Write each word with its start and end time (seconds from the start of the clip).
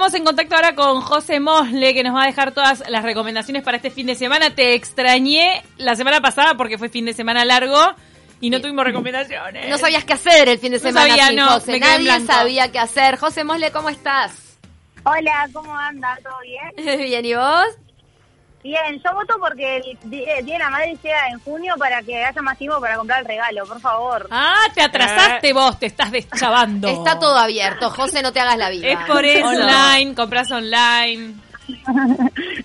estamos 0.00 0.18
en 0.18 0.24
contacto 0.24 0.54
ahora 0.56 0.74
con 0.74 1.02
José 1.02 1.40
Mosle, 1.40 1.92
que 1.92 2.02
nos 2.02 2.14
va 2.14 2.22
a 2.22 2.26
dejar 2.26 2.52
todas 2.52 2.82
las 2.88 3.02
recomendaciones 3.02 3.62
para 3.62 3.76
este 3.76 3.90
fin 3.90 4.06
de 4.06 4.14
semana. 4.14 4.48
Te 4.54 4.72
extrañé 4.72 5.62
la 5.76 5.94
semana 5.94 6.22
pasada 6.22 6.54
porque 6.54 6.78
fue 6.78 6.88
fin 6.88 7.04
de 7.04 7.12
semana 7.12 7.44
largo 7.44 7.76
y 8.40 8.48
no 8.48 8.62
tuvimos 8.62 8.82
recomendaciones. 8.82 9.68
No 9.68 9.76
sabías 9.76 10.06
qué 10.06 10.14
hacer 10.14 10.48
el 10.48 10.58
fin 10.58 10.72
de 10.72 10.78
No 10.78 10.84
semana 10.84 11.08
sabía, 11.08 11.26
sin 11.26 11.36
no, 11.36 11.48
José. 11.48 11.72
me 11.72 11.80
quedé 11.80 11.96
en 11.96 12.04
Nadie 12.06 12.26
sabía 12.26 12.72
qué 12.72 12.78
hacer. 12.78 13.18
José 13.18 13.44
Mosle, 13.44 13.72
¿cómo 13.72 13.90
estás? 13.90 14.56
Hola, 15.04 15.50
¿cómo 15.52 15.76
anda? 15.76 16.18
¿Todo 16.22 16.32
bien? 16.40 16.98
Bien, 17.02 17.24
¿y 17.26 17.34
vos? 17.34 17.66
Bien, 18.62 19.00
yo 19.02 19.14
voto 19.14 19.36
porque 19.40 19.78
el 19.78 19.98
el 20.02 20.44
Día 20.44 20.54
de 20.54 20.58
la 20.58 20.70
Madre 20.70 20.96
llega 21.02 21.28
en 21.28 21.38
junio 21.40 21.74
para 21.78 22.02
que 22.02 22.22
haya 22.24 22.42
más 22.42 22.58
tiempo 22.58 22.78
para 22.78 22.96
comprar 22.96 23.20
el 23.20 23.26
regalo, 23.26 23.64
por 23.66 23.80
favor. 23.80 24.28
Ah, 24.30 24.64
te 24.74 24.82
atrasaste 24.82 25.52
vos, 25.54 25.78
te 25.78 25.86
estás 25.86 26.12
deschavando. 26.12 26.88
Está 26.88 27.18
todo 27.18 27.36
abierto. 27.38 27.88
José, 27.90 28.22
no 28.22 28.32
te 28.32 28.40
hagas 28.40 28.58
la 28.58 28.68
vida. 28.68 28.88
Es 28.88 28.98
por 29.06 29.24
eso. 29.24 29.46
Online, 29.46 30.14
compras 30.14 30.50
online. 30.50 31.34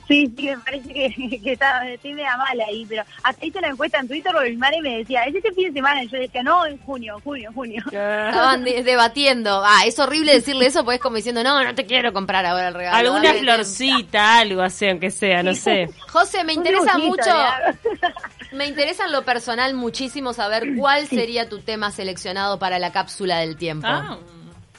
Sí, 0.08 0.32
sí, 0.38 0.48
me 0.50 0.58
parece 0.60 0.94
que, 0.94 1.40
que 1.44 1.52
está, 1.54 1.88
estoy 1.90 2.14
media 2.14 2.38
mala 2.38 2.66
ahí, 2.68 2.86
pero 2.88 3.04
hasta 3.24 3.46
hice 3.46 3.58
una 3.60 3.70
encuesta 3.70 4.00
en 4.00 4.08
Twitter 4.08 4.32
porque 4.34 4.50
mi 4.52 4.58
madre 4.58 4.82
me 4.82 4.98
decía, 5.00 5.24
¿es 5.24 5.36
este 5.36 5.52
fin 5.54 5.68
de 5.68 5.74
semana? 5.74 6.04
Y 6.04 6.08
yo 6.08 6.20
decía, 6.20 6.44
no, 6.44 6.66
en 6.66 6.78
junio, 6.80 7.20
junio, 7.24 7.52
junio. 7.54 7.84
Estaban 7.86 8.64
de- 8.64 8.84
debatiendo. 8.84 9.62
Ah, 9.66 9.82
es 9.86 9.98
horrible 10.00 10.34
decirle 10.34 10.68
eso 10.68 10.84
porque 10.84 10.96
es 10.96 11.02
como 11.02 11.16
diciendo, 11.18 11.44
no, 11.44 11.64
no 11.64 11.76
te 11.76 11.86
quiero 11.86 12.14
comprar 12.14 12.46
ahora 12.46 12.68
el 12.70 12.74
regalo. 12.74 12.98
Alguna 12.98 13.30
Dame 13.30 13.40
florcita, 13.40 14.40
algo 14.40 14.62
así, 14.62 14.88
aunque 14.88 15.12
sea, 15.12 15.42
no 15.44 15.54
sé. 15.54 15.90
José, 16.10 16.44
me 16.44 16.54
interesa 16.54 16.96
dibujito, 16.98 17.24
mucho, 17.26 18.10
me 18.54 18.68
interesa 18.68 19.06
en 19.06 19.12
lo 19.12 19.24
personal 19.24 19.74
muchísimo 19.74 20.34
saber 20.34 20.76
cuál 20.78 21.08
sería 21.08 21.50
tu 21.50 21.60
tema 21.60 21.92
seleccionado 21.92 22.60
para 22.60 22.80
la 22.80 22.92
cápsula 22.92 23.40
del 23.40 23.58
tiempo. 23.58 23.88
Ah. 23.90 24.18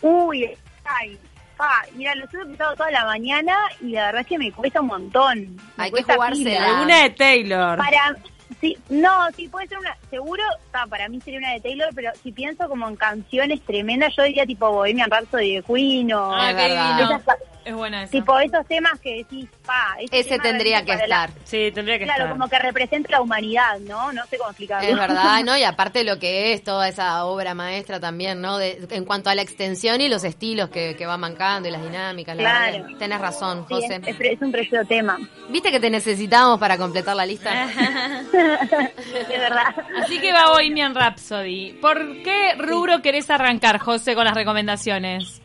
Uy, 0.03 0.51
ay, 0.85 1.19
pa, 1.57 1.83
mira, 1.95 2.15
lo 2.15 2.25
estuve 2.25 2.45
pensando 2.47 2.75
toda 2.77 2.91
la 2.91 3.05
mañana 3.05 3.57
y 3.81 3.91
la 3.93 4.07
verdad 4.07 4.21
es 4.23 4.27
que 4.27 4.39
me 4.39 4.53
cuesta 4.53 4.81
un 4.81 4.87
montón. 4.89 5.39
Me 5.77 5.85
Hay 5.85 5.91
que 5.91 5.91
cuesta 5.93 6.15
jugársela. 6.15 6.67
Alguna 6.75 7.03
de 7.03 7.11
Taylor. 7.11 7.79
Para, 7.79 8.17
sí, 8.61 8.77
no, 8.91 9.11
sí, 9.37 9.49
puede 9.49 9.67
ser 9.69 9.79
una, 9.79 9.97
seguro, 10.11 10.43
ah, 10.73 10.87
para 10.89 11.09
mí 11.09 11.21
sería 11.21 11.39
una 11.39 11.53
de 11.53 11.61
Taylor, 11.61 11.89
pero 11.95 12.11
si 12.23 12.33
pienso 12.33 12.69
como 12.69 12.89
en 12.89 12.97
canciones 12.97 13.61
tremendas, 13.63 14.15
yo 14.17 14.23
diría 14.25 14.45
tipo 14.47 14.71
Bohemian 14.71 15.11
Rhapsody 15.11 15.57
de 15.57 15.63
Queen 15.63 16.13
o 16.13 16.35
Ah. 16.35 16.51
Esas- 16.51 17.23
Es 17.67 17.75
buena 17.75 18.05
esa. 18.05 18.13
tipo 18.13 18.39
esos 18.39 18.65
temas 18.67 18.99
que 19.01 19.17
decís, 19.17 19.49
pa, 19.65 19.97
este 19.99 20.21
Ese 20.21 20.29
tema 20.31 20.43
tendría 20.45 20.85
que 20.85 20.93
estar. 20.93 21.09
la- 21.09 21.31
Sí, 21.43 21.73
tendría 21.75 21.99
que 21.99 22.05
claro, 22.05 22.23
estar. 22.23 22.33
como 22.39 22.49
que 22.49 22.59
representa 22.61 23.11
la 23.11 23.21
humanidad, 23.21 23.81
¿no? 23.81 24.13
No 24.13 24.25
sé 24.27 24.39
cómo 24.39 24.51
explicarlo. 24.51 24.89
Es 24.89 24.97
verdad, 24.97 25.41
¿no? 25.45 25.57
Y 25.59 25.65
aparte 25.65 26.05
lo 26.05 26.19
que 26.21 26.53
es 26.53 26.63
toda 26.63 26.89
esa 26.89 27.25
obra 27.25 27.55
maestra 27.55 27.99
también, 27.99 28.41
¿no? 28.41 28.57
De, 28.59 28.87
en 28.91 29.05
cuanto 29.05 29.31
a 29.31 29.35
la 29.35 29.43
extensión 29.43 30.01
y 30.01 30.09
los 30.09 30.23
estilos 30.23 30.69
que, 30.71 30.95
que 30.97 31.07
va 31.07 31.17
mancando 31.19 31.69
y 31.69 31.73
las 31.73 31.83
dinámicas. 31.83 32.37
La 32.37 32.43
Claro. 32.43 32.73
verdad 32.73 32.89
que 32.89 32.95
tenés 32.95 33.21
razón, 33.21 33.67
Sí, 33.67 33.75
José. 33.75 34.01
es, 34.07 34.09
es 34.09 34.21
es 34.21 34.43
un 34.43 34.53
precioso 34.53 34.87
tema. 34.87 35.19
¿Viste 35.49 35.73
que 35.73 35.81
te 35.81 35.91
necesitamos 35.91 36.61
para 36.61 36.79
completar 36.79 37.17
la 37.17 37.27
lista? 37.27 37.51
de 38.33 39.39
verdad. 39.39 39.75
Así 40.03 40.21
que 40.21 40.33
va 40.33 40.51
Bohemian 40.53 40.95
Rhapsody. 40.95 41.73
¿Por 41.81 42.23
qué 42.23 42.55
rubro 42.59 43.03
querés 43.03 43.29
arrancar, 43.31 43.79
José, 43.79 44.15
con 44.15 44.25
las 44.25 44.35
recomendaciones? 44.35 45.43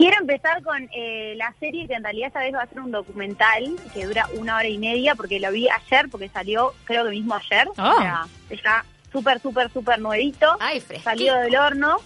Quiero 0.00 0.16
empezar 0.18 0.62
con 0.62 0.88
eh, 0.96 1.34
la 1.36 1.52
serie 1.60 1.86
que 1.86 1.92
en 1.92 2.02
realidad 2.02 2.28
esta 2.28 2.40
vez 2.40 2.54
va 2.54 2.62
a 2.62 2.66
ser 2.66 2.80
un 2.80 2.90
documental 2.90 3.76
que 3.92 4.06
dura 4.06 4.26
una 4.32 4.56
hora 4.56 4.66
y 4.66 4.78
media 4.78 5.14
porque 5.14 5.38
lo 5.38 5.52
vi 5.52 5.68
ayer, 5.68 6.08
porque 6.10 6.30
salió 6.30 6.72
creo 6.84 7.04
que 7.04 7.10
mismo 7.10 7.34
ayer. 7.34 7.68
Ah. 7.76 7.92
O 7.96 8.00
sea, 8.00 8.26
está 8.48 8.84
súper, 9.12 9.40
súper, 9.42 9.70
súper 9.70 9.98
nuevito. 9.98 10.56
Ay, 10.58 10.82
salido 11.04 11.36
del 11.40 11.54
horno. 11.54 11.98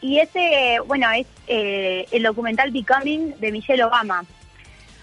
Y 0.00 0.20
ese, 0.20 0.78
bueno, 0.86 1.10
es 1.10 1.26
eh, 1.48 2.06
el 2.12 2.22
documental 2.22 2.70
Becoming 2.70 3.38
de 3.38 3.52
Michelle 3.52 3.84
Obama. 3.84 4.24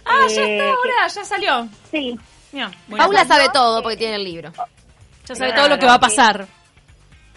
Ah, 0.04 0.26
ya 0.28 0.42
Eh, 0.42 0.58
está 0.58 0.70
ahora, 0.70 1.08
ya 1.08 1.24
salió. 1.26 1.70
Sí, 1.92 2.20
Paula 2.98 3.24
sabe 3.26 3.50
todo 3.54 3.84
porque 3.84 3.98
tiene 3.98 4.16
el 4.16 4.24
libro. 4.24 4.52
ya 5.28 5.36
sabe 5.36 5.54
todo 5.54 5.70
lo 5.70 5.78
que 5.78 5.86
va 5.86 5.94
a 5.94 6.00
pasar. 6.00 6.48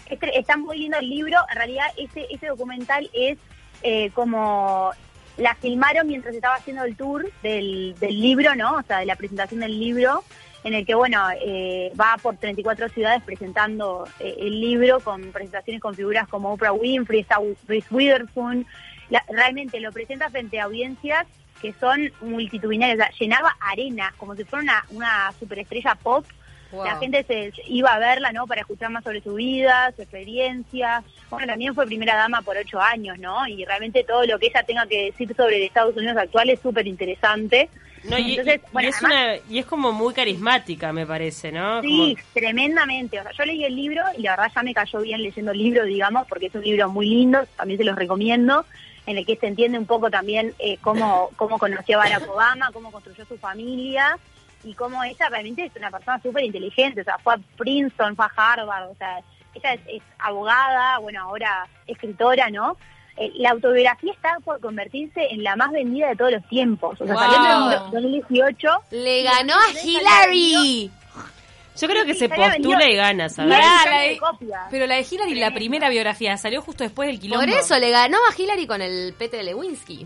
Este- 0.07 0.39
está 0.39 0.57
muy 0.57 0.79
lindo 0.79 0.97
el 0.97 1.07
libro. 1.07 1.37
En 1.51 1.55
realidad, 1.57 1.85
ese, 1.95 2.25
ese 2.31 2.47
documental 2.47 3.07
es 3.13 3.37
eh, 3.83 4.09
como 4.11 4.91
la 5.37 5.55
filmaron 5.55 6.07
mientras 6.07 6.35
estaba 6.35 6.55
haciendo 6.55 6.83
el 6.83 6.95
tour 6.95 7.29
del, 7.41 7.95
del 7.99 8.19
libro, 8.21 8.55
¿no? 8.55 8.75
O 8.75 8.81
sea, 8.83 8.99
de 8.99 9.05
la 9.05 9.15
presentación 9.15 9.61
del 9.61 9.79
libro, 9.79 10.23
en 10.65 10.73
el 10.73 10.85
que, 10.85 10.93
bueno, 10.95 11.25
eh, 11.41 11.93
va 11.99 12.17
por 12.21 12.35
34 12.35 12.89
ciudades 12.89 13.23
presentando 13.23 14.05
eh, 14.19 14.35
el 14.39 14.59
libro 14.59 14.99
con 14.99 15.31
presentaciones 15.31 15.81
con 15.81 15.95
figuras 15.95 16.27
como 16.27 16.51
Oprah 16.51 16.73
Winfrey, 16.73 17.25
Reese 17.67 17.87
Witherspoon. 17.89 18.65
La- 19.09 19.23
realmente 19.29 19.79
lo 19.79 19.91
presenta 19.93 20.29
frente 20.29 20.59
a 20.59 20.65
audiencias 20.65 21.25
que 21.61 21.73
son 21.79 22.11
multitudinarias. 22.21 22.95
O 22.97 23.01
sea, 23.01 23.11
llenaba 23.17 23.55
arena, 23.61 24.13
como 24.17 24.35
si 24.35 24.43
fuera 24.43 24.63
una, 24.63 24.85
una 24.91 25.31
superestrella 25.39 25.95
pop 25.95 26.25
Wow. 26.71 26.85
la 26.85 26.97
gente 26.97 27.23
se 27.23 27.51
iba 27.67 27.93
a 27.93 27.99
verla, 27.99 28.31
¿no? 28.31 28.45
Para 28.45 28.61
escuchar 28.61 28.89
más 28.91 29.03
sobre 29.03 29.21
su 29.21 29.33
vida, 29.35 29.91
su 29.95 30.01
experiencia. 30.03 31.03
Bueno, 31.29 31.47
también 31.47 31.73
fue 31.73 31.85
primera 31.85 32.15
dama 32.15 32.41
por 32.41 32.57
ocho 32.57 32.79
años, 32.79 33.17
¿no? 33.19 33.47
Y 33.47 33.65
realmente 33.65 34.03
todo 34.03 34.23
lo 34.25 34.37
que 34.39 34.47
ella 34.47 34.63
tenga 34.63 34.85
que 34.85 35.05
decir 35.05 35.35
sobre 35.35 35.57
el 35.57 35.63
Estados 35.63 35.95
Unidos 35.97 36.17
actual 36.17 36.49
es 36.49 36.59
súper 36.59 36.85
interesante. 36.87 37.69
No, 38.03 38.17
y, 38.17 38.31
Entonces, 38.37 38.61
y- 38.61 38.85
es 38.87 38.95
además- 38.95 39.01
una, 39.03 39.35
y 39.49 39.59
es 39.59 39.65
como 39.65 39.91
muy 39.91 40.13
carismática, 40.13 40.93
me 40.93 41.05
parece, 41.05 41.51
¿no? 41.51 41.81
Sí, 41.81 42.15
Como- 42.15 42.29
tremendamente. 42.33 43.19
O 43.19 43.23
sea, 43.23 43.31
yo 43.33 43.45
leí 43.45 43.63
el 43.65 43.75
libro 43.75 44.01
y 44.17 44.21
la 44.21 44.31
verdad 44.37 44.51
ya 44.55 44.63
me 44.63 44.73
cayó 44.73 45.01
bien 45.01 45.21
leyendo 45.21 45.51
el 45.51 45.57
libro, 45.57 45.83
digamos, 45.83 46.27
porque 46.27 46.45
es 46.47 46.55
un 46.55 46.63
libro 46.63 46.89
muy 46.89 47.07
lindo, 47.09 47.45
también 47.57 47.77
se 47.77 47.83
los 47.83 47.95
recomiendo, 47.97 48.65
en 49.05 49.17
el 49.17 49.25
que 49.25 49.35
se 49.35 49.47
entiende 49.47 49.77
un 49.77 49.85
poco 49.85 50.09
también 50.09 50.53
eh, 50.59 50.77
cómo, 50.81 51.31
cómo 51.35 51.57
conoció 51.57 51.99
a 51.99 52.03
Barack 52.05 52.29
Obama, 52.29 52.69
cómo 52.71 52.91
construyó 52.91 53.25
su 53.25 53.37
familia 53.37 54.17
y 54.63 54.73
cómo 54.73 55.03
ella 55.03 55.29
realmente 55.29 55.65
es 55.65 55.71
una 55.75 55.89
persona 55.91 56.21
súper 56.21 56.43
inteligente. 56.43 57.01
O 57.01 57.03
sea, 57.03 57.17
fue 57.19 57.35
a 57.35 57.39
Princeton, 57.57 58.15
fue 58.15 58.25
a 58.25 58.31
Harvard, 58.35 58.89
o 58.89 58.95
sea, 58.95 59.19
ella 59.53 59.73
es, 59.73 59.81
es 59.87 60.01
abogada, 60.19 60.97
bueno, 60.99 61.21
ahora 61.23 61.67
escritora, 61.87 62.49
¿no? 62.49 62.77
Eh, 63.17 63.31
la 63.35 63.49
autobiografía 63.51 64.13
está 64.13 64.37
por 64.45 64.59
convertirse 64.61 65.27
en 65.31 65.43
la 65.43 65.55
más 65.57 65.71
vendida 65.71 66.07
de 66.09 66.15
todos 66.15 66.31
los 66.31 66.47
tiempos. 66.47 66.99
O 67.01 67.05
sea, 67.05 67.13
Wow. 67.15 67.23
salió 67.23 67.81
en 67.85 67.91
2018 67.91 68.67
Le 68.91 69.23
ganó 69.23 69.53
a 69.55 69.71
Hillary. 69.83 70.91
Yo 71.79 71.87
creo 71.87 72.05
que 72.05 72.13
Sí, 72.13 72.19
se 72.19 72.29
postula 72.29 72.89
y 72.89 72.95
gana, 72.95 73.29
¿sabes? 73.29 73.51
la. 73.57 74.67
Pero 74.69 74.85
la 74.85 74.95
de 74.95 75.05
Hillary, 75.09 75.35
la 75.35 75.51
primera 75.53 75.89
biografía, 75.89 76.35
salió 76.37 76.61
justo 76.61 76.83
después 76.83 77.07
del 77.07 77.19
quilombo. 77.19 77.45
Por 77.45 77.53
eso 77.53 77.77
le 77.79 77.89
ganó 77.89 78.17
a 78.17 78.41
Hillary 78.41 78.67
con 78.67 78.81
el 78.81 79.13
pete 79.17 79.37
de 79.37 79.43
Lewinsky. 79.43 80.05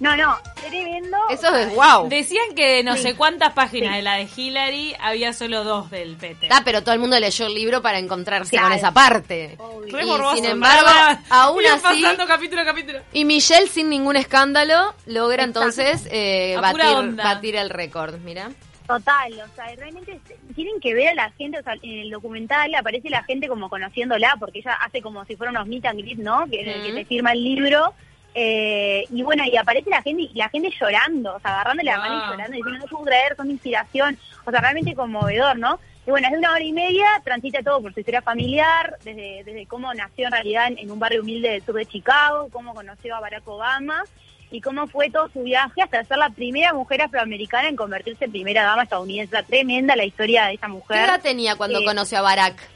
No, 0.00 0.16
no, 0.16 0.36
tremendo. 0.68 1.16
Eso 1.28 1.54
es 1.54 1.74
wow. 1.74 2.08
Decían 2.08 2.54
que 2.56 2.76
de 2.76 2.82
no 2.82 2.96
Sí. 2.96 3.02
sé 3.02 3.16
cuántas 3.16 3.52
páginas 3.52 3.90
Sí. 3.90 3.96
de 3.96 4.02
la 4.02 4.14
de 4.14 4.28
Hillary 4.34 4.96
había 4.98 5.32
solo 5.34 5.62
dos 5.62 5.90
del 5.90 6.16
Pete. 6.16 6.48
Ah, 6.50 6.62
pero 6.64 6.82
todo 6.82 6.94
el 6.94 7.00
mundo 7.00 7.20
leyó 7.20 7.46
el 7.46 7.54
libro 7.54 7.82
para 7.82 7.98
encontrarse 7.98 8.50
Claro. 8.50 8.68
con 8.68 8.78
esa 8.78 8.92
parte. 8.92 9.58
Re 9.92 10.04
y 10.04 10.36
sin 10.36 10.44
embargo, 10.46 10.88
aún 11.28 11.62
iban 11.62 11.74
así- 11.74 12.02
pasando 12.02 12.26
capítulo 12.26 12.62
a 12.62 12.64
capítulo. 12.64 13.00
Y 13.12 13.24
Michelle, 13.26 13.66
sin 13.68 13.90
ningún 13.90 14.16
escándalo, 14.16 14.94
logra 15.06 15.44
entonces 15.44 16.08
eh, 16.10 16.56
batir, 16.60 17.14
batir 17.16 17.56
el 17.56 17.68
récord. 17.68 18.14
Mira. 18.20 18.50
Total, 18.86 19.32
o 19.34 19.54
sea, 19.54 19.66
realmente 19.76 20.18
tienen 20.56 20.80
que 20.80 20.94
ver 20.94 21.08
a 21.10 21.14
la 21.14 21.30
gente, 21.32 21.60
o 21.60 21.62
sea, 21.62 21.74
en 21.80 21.98
el 22.00 22.10
documental 22.10 22.74
aparece 22.74 23.08
la 23.08 23.22
gente 23.22 23.46
como 23.46 23.68
conociéndola, 23.68 24.34
porque 24.40 24.58
ella 24.60 24.72
hace 24.84 25.00
como 25.00 25.24
si 25.26 25.36
fuera 25.36 25.52
unos 25.52 25.66
meet 25.68 25.84
and 25.86 26.00
greet, 26.00 26.18
¿no? 26.18 26.46
Que, 26.50 26.62
el 26.62 26.82
que 26.82 26.92
se 26.94 27.04
firma 27.04 27.32
el 27.32 27.44
libro. 27.44 27.94
Eh, 28.34 29.04
y 29.10 29.22
bueno, 29.22 29.44
y 29.44 29.56
aparece 29.56 29.90
la 29.90 30.02
gente, 30.02 30.28
la 30.34 30.48
gente 30.48 30.70
llorando, 30.80 31.34
o 31.36 31.40
sea, 31.40 31.52
agarrándole 31.54 31.90
la 31.90 31.98
mano 31.98 32.14
y 32.14 32.18
Wow. 32.20 32.30
llorando, 32.30 32.56
diciendo, 32.56 32.78
no 32.80 32.86
puedo 32.86 33.04
creer, 33.04 33.36
son 33.36 33.50
inspiración. 33.50 34.18
O 34.44 34.50
sea, 34.50 34.60
realmente 34.60 34.94
conmovedor, 34.94 35.58
¿no? 35.58 35.78
Y 36.06 36.10
bueno, 36.10 36.26
es 36.28 36.32
de 36.32 36.38
una 36.38 36.52
hora 36.52 36.62
y 36.64 36.72
media, 36.72 37.06
transita 37.24 37.62
todo 37.62 37.82
por 37.82 37.92
su 37.92 38.00
historia 38.00 38.22
familiar, 38.22 38.96
desde, 39.04 39.42
desde 39.44 39.66
cómo 39.66 39.92
nació 39.94 40.26
en 40.26 40.32
realidad 40.32 40.68
en, 40.68 40.78
en 40.78 40.90
un 40.90 40.98
barrio 40.98 41.20
humilde 41.22 41.50
del 41.50 41.62
sur 41.64 41.74
de 41.74 41.86
Chicago, 41.86 42.48
cómo 42.52 42.74
conoció 42.74 43.14
a 43.16 43.20
Barack 43.20 43.46
Obama 43.46 44.02
y 44.50 44.60
cómo 44.60 44.86
fue 44.88 45.10
todo 45.10 45.28
su 45.28 45.42
viaje 45.42 45.82
hasta 45.82 46.02
ser 46.04 46.16
la 46.18 46.30
primera 46.30 46.72
mujer 46.72 47.02
afroamericana 47.02 47.68
en 47.68 47.76
convertirse 47.76 48.24
en 48.24 48.30
primera 48.32 48.64
dama 48.64 48.84
estadounidense. 48.84 49.40
Tremenda 49.44 49.94
la 49.94 50.04
historia 50.04 50.46
de 50.46 50.54
esa 50.54 50.66
¿Qué 50.66 50.72
mujer. 50.72 51.04
edad 51.04 51.20
tenía 51.20 51.54
cuando 51.56 51.80
Eh, 51.80 51.84
conoció 51.84 52.18
a 52.18 52.22
Barack? 52.22 52.68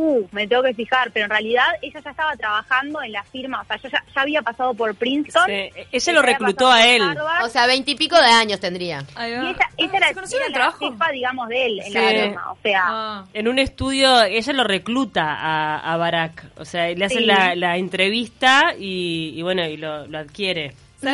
Uh, 0.00 0.28
me 0.30 0.46
tengo 0.46 0.62
que 0.62 0.74
fijar, 0.74 1.10
pero 1.12 1.24
en 1.24 1.30
realidad 1.30 1.64
ella 1.82 1.98
ya 2.04 2.10
estaba 2.10 2.36
trabajando 2.36 3.02
en 3.02 3.10
la 3.10 3.24
firma, 3.24 3.62
o 3.62 3.64
sea, 3.64 3.76
yo 3.78 3.88
ya, 3.88 4.04
ya 4.14 4.20
había 4.22 4.42
pasado 4.42 4.72
por 4.72 4.94
Princeton. 4.94 5.42
Sí, 5.46 5.52
ella 5.74 5.86
ya 5.98 6.12
lo 6.12 6.22
reclutó 6.22 6.70
a 6.70 6.86
él. 6.86 7.02
Harvard, 7.02 7.44
O 7.44 7.48
sea, 7.48 7.66
veintipico 7.66 8.14
de 8.16 8.26
años 8.30 8.60
tendría. 8.60 9.00
Y 9.10 9.14
va. 9.16 9.26
ella, 9.26 9.56
Ah, 9.60 9.74
era, 9.76 10.26
¿se 10.26 10.36
era 10.36 10.46
el 10.46 10.52
la 10.52 10.58
trabajo? 10.58 10.90
jefa, 10.92 11.10
digamos, 11.10 11.48
de 11.48 11.66
él 11.66 11.78
en 11.80 11.86
Sí. 11.86 11.92
la 11.94 12.08
firma, 12.10 12.52
o 12.52 12.58
sea, 12.62 12.84
Ah. 12.86 13.24
En 13.34 13.48
un 13.48 13.58
estudio, 13.58 14.22
ella 14.22 14.52
lo 14.52 14.62
recluta 14.62 15.24
a, 15.34 15.92
a 15.92 15.96
Barack. 15.96 16.44
O 16.58 16.64
sea, 16.64 16.88
le 16.94 17.04
hacen 17.04 17.18
Sí. 17.18 17.24
la, 17.26 17.56
la 17.56 17.76
entrevista 17.76 18.74
y, 18.78 19.32
y 19.34 19.42
bueno, 19.42 19.64
y 19.66 19.76
lo, 19.78 20.06
lo 20.06 20.18
adquiere. 20.18 20.74
Lo 21.00 21.10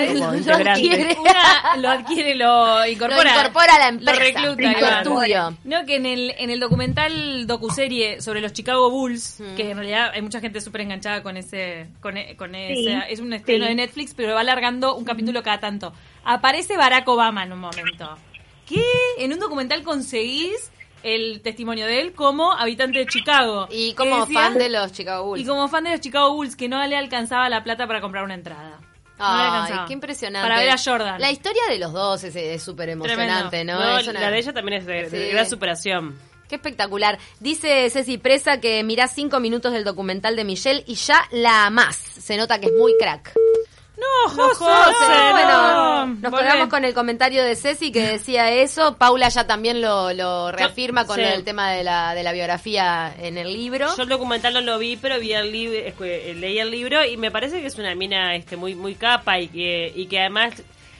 adquiere. 0.54 1.16
Una 1.20 1.76
lo 1.76 1.90
adquiere, 1.90 2.34
lo 2.36 2.86
incorpora. 2.86 3.22
Lo 3.34 3.40
incorpora 3.40 3.74
a 3.74 3.78
la 3.78 3.88
empresa, 3.88 4.12
Lo 4.40 4.54
recluta. 4.54 4.98
estudio. 5.00 5.58
No, 5.64 5.84
que 5.84 5.96
en 5.96 6.06
el, 6.06 6.34
en 6.38 6.50
el 6.50 6.58
documental 6.60 7.46
docuserie 7.46 8.20
sobre 8.22 8.40
los 8.40 8.52
Chicago 8.52 8.90
Bulls, 8.90 9.40
Mm. 9.40 9.54
que 9.56 9.70
en 9.70 9.76
realidad 9.76 10.10
hay 10.14 10.22
mucha 10.22 10.40
gente 10.40 10.60
súper 10.60 10.80
enganchada 10.82 11.22
con 11.22 11.36
ese, 11.36 11.86
con, 12.00 12.16
e- 12.16 12.34
con 12.36 12.52
Sí, 12.52 12.56
ese, 12.88 12.98
es 13.12 13.20
un 13.20 13.32
estreno 13.34 13.64
sí. 13.64 13.68
de 13.70 13.74
Netflix, 13.74 14.14
pero 14.14 14.34
va 14.34 14.40
alargando 14.40 14.94
un 14.96 15.04
capítulo 15.04 15.42
cada 15.42 15.60
tanto. 15.60 15.92
Aparece 16.24 16.76
Barack 16.76 17.06
Obama 17.08 17.42
en 17.44 17.52
un 17.52 17.60
momento. 17.60 18.16
¿Qué? 18.66 18.82
En 19.18 19.32
un 19.34 19.38
documental 19.38 19.82
conseguís 19.82 20.70
el 21.02 21.42
testimonio 21.42 21.84
de 21.84 22.00
él 22.00 22.12
como 22.14 22.52
habitante 22.52 23.00
de 23.00 23.06
Chicago. 23.06 23.68
Y 23.70 23.92
como 23.92 24.20
decía- 24.24 24.40
fan 24.40 24.54
de 24.56 24.70
los 24.70 24.90
Chicago 24.92 25.26
Bulls. 25.26 25.42
Y 25.42 25.46
como 25.46 25.68
fan 25.68 25.84
de 25.84 25.90
los 25.90 26.00
Chicago 26.00 26.32
Bulls, 26.34 26.56
que 26.56 26.68
no 26.70 26.82
le 26.86 26.96
alcanzaba 26.96 27.50
la 27.50 27.62
plata 27.62 27.86
para 27.86 28.00
comprar 28.00 28.24
una 28.24 28.32
entrada. 28.34 28.80
Ay, 29.18 29.72
qué 29.86 29.92
impresionante. 29.92 30.48
Para 30.48 30.60
ver 30.60 30.70
a 30.70 30.76
Jordan. 30.78 31.20
La 31.20 31.30
historia 31.30 31.62
de 31.68 31.78
los 31.78 31.92
dos 31.92 32.24
es- 32.24 32.62
súper 32.62 32.88
emocionante, 32.88 33.64
¿no? 33.64 33.78
No, 33.78 33.98
Es 33.98 34.08
una- 34.08 34.20
la 34.20 34.30
de 34.30 34.38
ella 34.38 34.52
también 34.52 34.78
es 34.80 34.86
de, 34.86 35.30
gran 35.30 35.48
superación. 35.48 36.18
Qué 36.48 36.56
espectacular. 36.56 37.18
Dice 37.40 37.88
Ceci 37.90 38.18
Presa 38.18 38.60
que 38.60 38.82
mirás 38.84 39.14
cinco 39.14 39.40
minutos 39.40 39.72
del 39.72 39.82
documental 39.84 40.36
de 40.36 40.44
Michelle 40.44 40.84
y 40.86 40.94
ya 40.96 41.22
la 41.30 41.66
amás. 41.66 41.96
Se 41.96 42.36
nota 42.36 42.58
que 42.60 42.66
es 42.66 42.72
muy 42.72 42.94
crack. 42.98 43.32
No, 43.96 44.28
José, 44.30 44.64
José, 44.64 45.08
no. 45.08 45.30
bueno, 45.30 46.06
nos 46.06 46.20
Volvé. 46.32 46.36
colgamos 46.38 46.68
con 46.68 46.84
el 46.84 46.92
comentario 46.94 47.44
de 47.44 47.54
Ceci 47.54 47.92
que 47.92 48.02
decía 48.02 48.50
eso. 48.50 48.96
Paula 48.96 49.28
ya 49.28 49.46
también 49.46 49.80
lo, 49.80 50.12
lo 50.12 50.50
reafirma 50.50 51.06
con 51.06 51.16
sí. 51.16 51.22
el 51.22 51.44
tema 51.44 51.70
de 51.70 51.84
la, 51.84 52.12
de 52.14 52.24
la 52.24 52.32
biografía 52.32 53.14
en 53.16 53.38
el 53.38 53.52
libro. 53.52 53.94
Yo 53.96 54.02
el 54.02 54.08
documental 54.08 54.52
no 54.54 54.60
lo 54.62 54.78
vi, 54.80 54.96
pero 54.96 55.20
vi 55.20 55.32
el 55.32 55.52
libro, 55.52 55.78
leí 56.04 56.58
el 56.58 56.70
libro 56.72 57.04
y 57.04 57.16
me 57.16 57.30
parece 57.30 57.60
que 57.60 57.68
es 57.68 57.78
una 57.78 57.94
mina 57.94 58.34
este 58.34 58.56
muy 58.56 58.74
muy 58.74 58.96
capa 58.96 59.38
y 59.38 59.46
que 59.48 59.92
y 59.94 60.06
que 60.06 60.18
además 60.20 60.54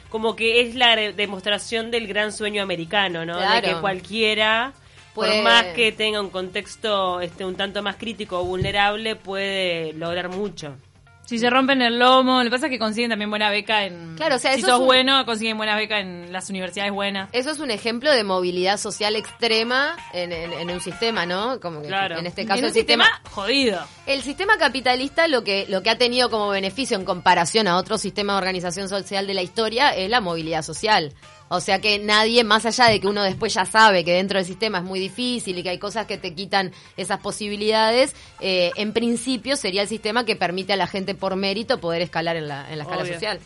como 0.08 0.37
que 0.37 0.61
es 0.61 0.76
la 0.76 0.94
demostración 0.94 1.91
del 1.91 2.06
gran 2.06 2.31
sueño 2.31 2.62
americano, 2.62 3.25
¿no? 3.25 3.38
Claro. 3.38 3.55
De 3.67 3.75
que 3.75 3.81
cualquiera 3.81 4.73
Puede- 5.14 5.35
por 5.43 5.43
más 5.43 5.64
que 5.75 5.91
tenga 5.91 6.20
un 6.20 6.31
contexto 6.31 7.20
este 7.20 7.44
un 7.44 7.56
tanto 7.56 7.82
más 7.82 7.96
crítico 7.96 8.38
o 8.38 8.44
vulnerable 8.44 9.17
puede 9.17 9.93
lograr 9.94 10.29
mucho. 10.29 10.76
Si 11.26 11.38
se 11.38 11.48
rompen 11.48 11.80
el 11.82 11.98
lomo, 11.98 12.38
lo 12.38 12.44
que 12.44 12.50
pasa 12.50 12.66
es 12.66 12.70
que 12.70 12.78
consiguen 12.78 13.08
también 13.10 13.30
buena 13.30 13.48
beca 13.50 13.84
en... 13.86 14.14
Claro, 14.16 14.36
o 14.36 14.38
sea, 14.38 14.52
si 14.52 14.58
eso 14.60 14.68
sos 14.68 14.80
un- 14.80 14.86
bueno, 14.86 15.24
consiguen 15.24 15.56
buena 15.56 15.74
beca 15.76 15.98
en 16.00 16.32
las 16.32 16.50
universidades 16.50 16.92
buenas. 16.92 17.30
Eso 17.32 17.50
es 17.50 17.58
un 17.60 17.70
ejemplo 17.70 18.12
de 18.12 18.24
movilidad 18.24 18.76
social 18.78 19.16
extrema 19.16 19.96
en, 20.12 20.32
en- 20.32 20.52
en 20.52 20.70
un 20.70 20.80
sistema, 20.80 21.24
¿no? 21.24 21.58
Como 21.60 21.80
que 21.80 21.88
Claro. 21.88 22.18
en 22.18 22.26
este 22.26 22.44
caso 22.44 22.58
en 22.58 22.64
un 22.64 22.68
el 22.68 22.74
sistema, 22.74 23.04
sistema 23.06 23.30
jodido. 23.30 23.80
el 24.06 24.22
sistema 24.22 24.58
capitalista 24.58 25.26
lo 25.28 25.42
que 25.44 25.64
lo 25.68 25.82
que 25.82 25.90
ha 25.90 25.96
tenido 25.98 26.28
como 26.30 26.48
beneficio 26.50 26.96
en 26.98 27.04
comparación 27.04 27.68
a 27.68 27.76
otros 27.78 28.00
sistemas 28.02 28.34
de 28.34 28.38
organización 28.38 28.88
social 28.88 29.26
de 29.26 29.34
la 29.34 29.42
historia 29.42 29.90
es 29.96 30.10
la 30.10 30.20
movilidad 30.20 30.62
social. 30.62 31.12
O 31.49 31.61
sea 31.61 31.81
que 31.81 31.99
nadie, 31.99 32.43
más 32.43 32.64
allá 32.67 32.87
de 32.87 33.00
que 33.00 33.06
uno 33.06 33.23
después 33.23 33.52
ya 33.55 33.64
sabe 33.67 34.05
que 34.05 34.14
dentro 34.14 34.38
del 34.38 34.46
sistema 34.46 34.79
es 34.79 34.85
muy 34.85 34.99
difícil 34.99 35.58
y 35.58 35.62
que 35.62 35.69
hay 35.70 35.79
cosas 35.79 36.06
que 36.06 36.19
te 36.19 36.35
quitan 36.35 36.73
esas 36.96 37.20
posibilidades, 37.20 38.17
eh, 38.41 38.73
en 38.76 38.93
principio 38.93 39.56
sería 39.56 39.82
el 39.82 39.88
sistema 39.88 40.25
que 40.25 40.37
permite 40.37 40.73
a 40.73 40.76
la 40.76 40.87
gente 40.87 41.14
por 41.14 41.37
mérito 41.37 41.79
poder 41.81 42.02
escalar 42.02 42.37
en 42.37 42.49
la, 42.49 42.69
en 42.70 42.79
la 42.79 42.85
escala 42.85 43.02
Obvio. 43.02 43.12
social. 43.14 43.41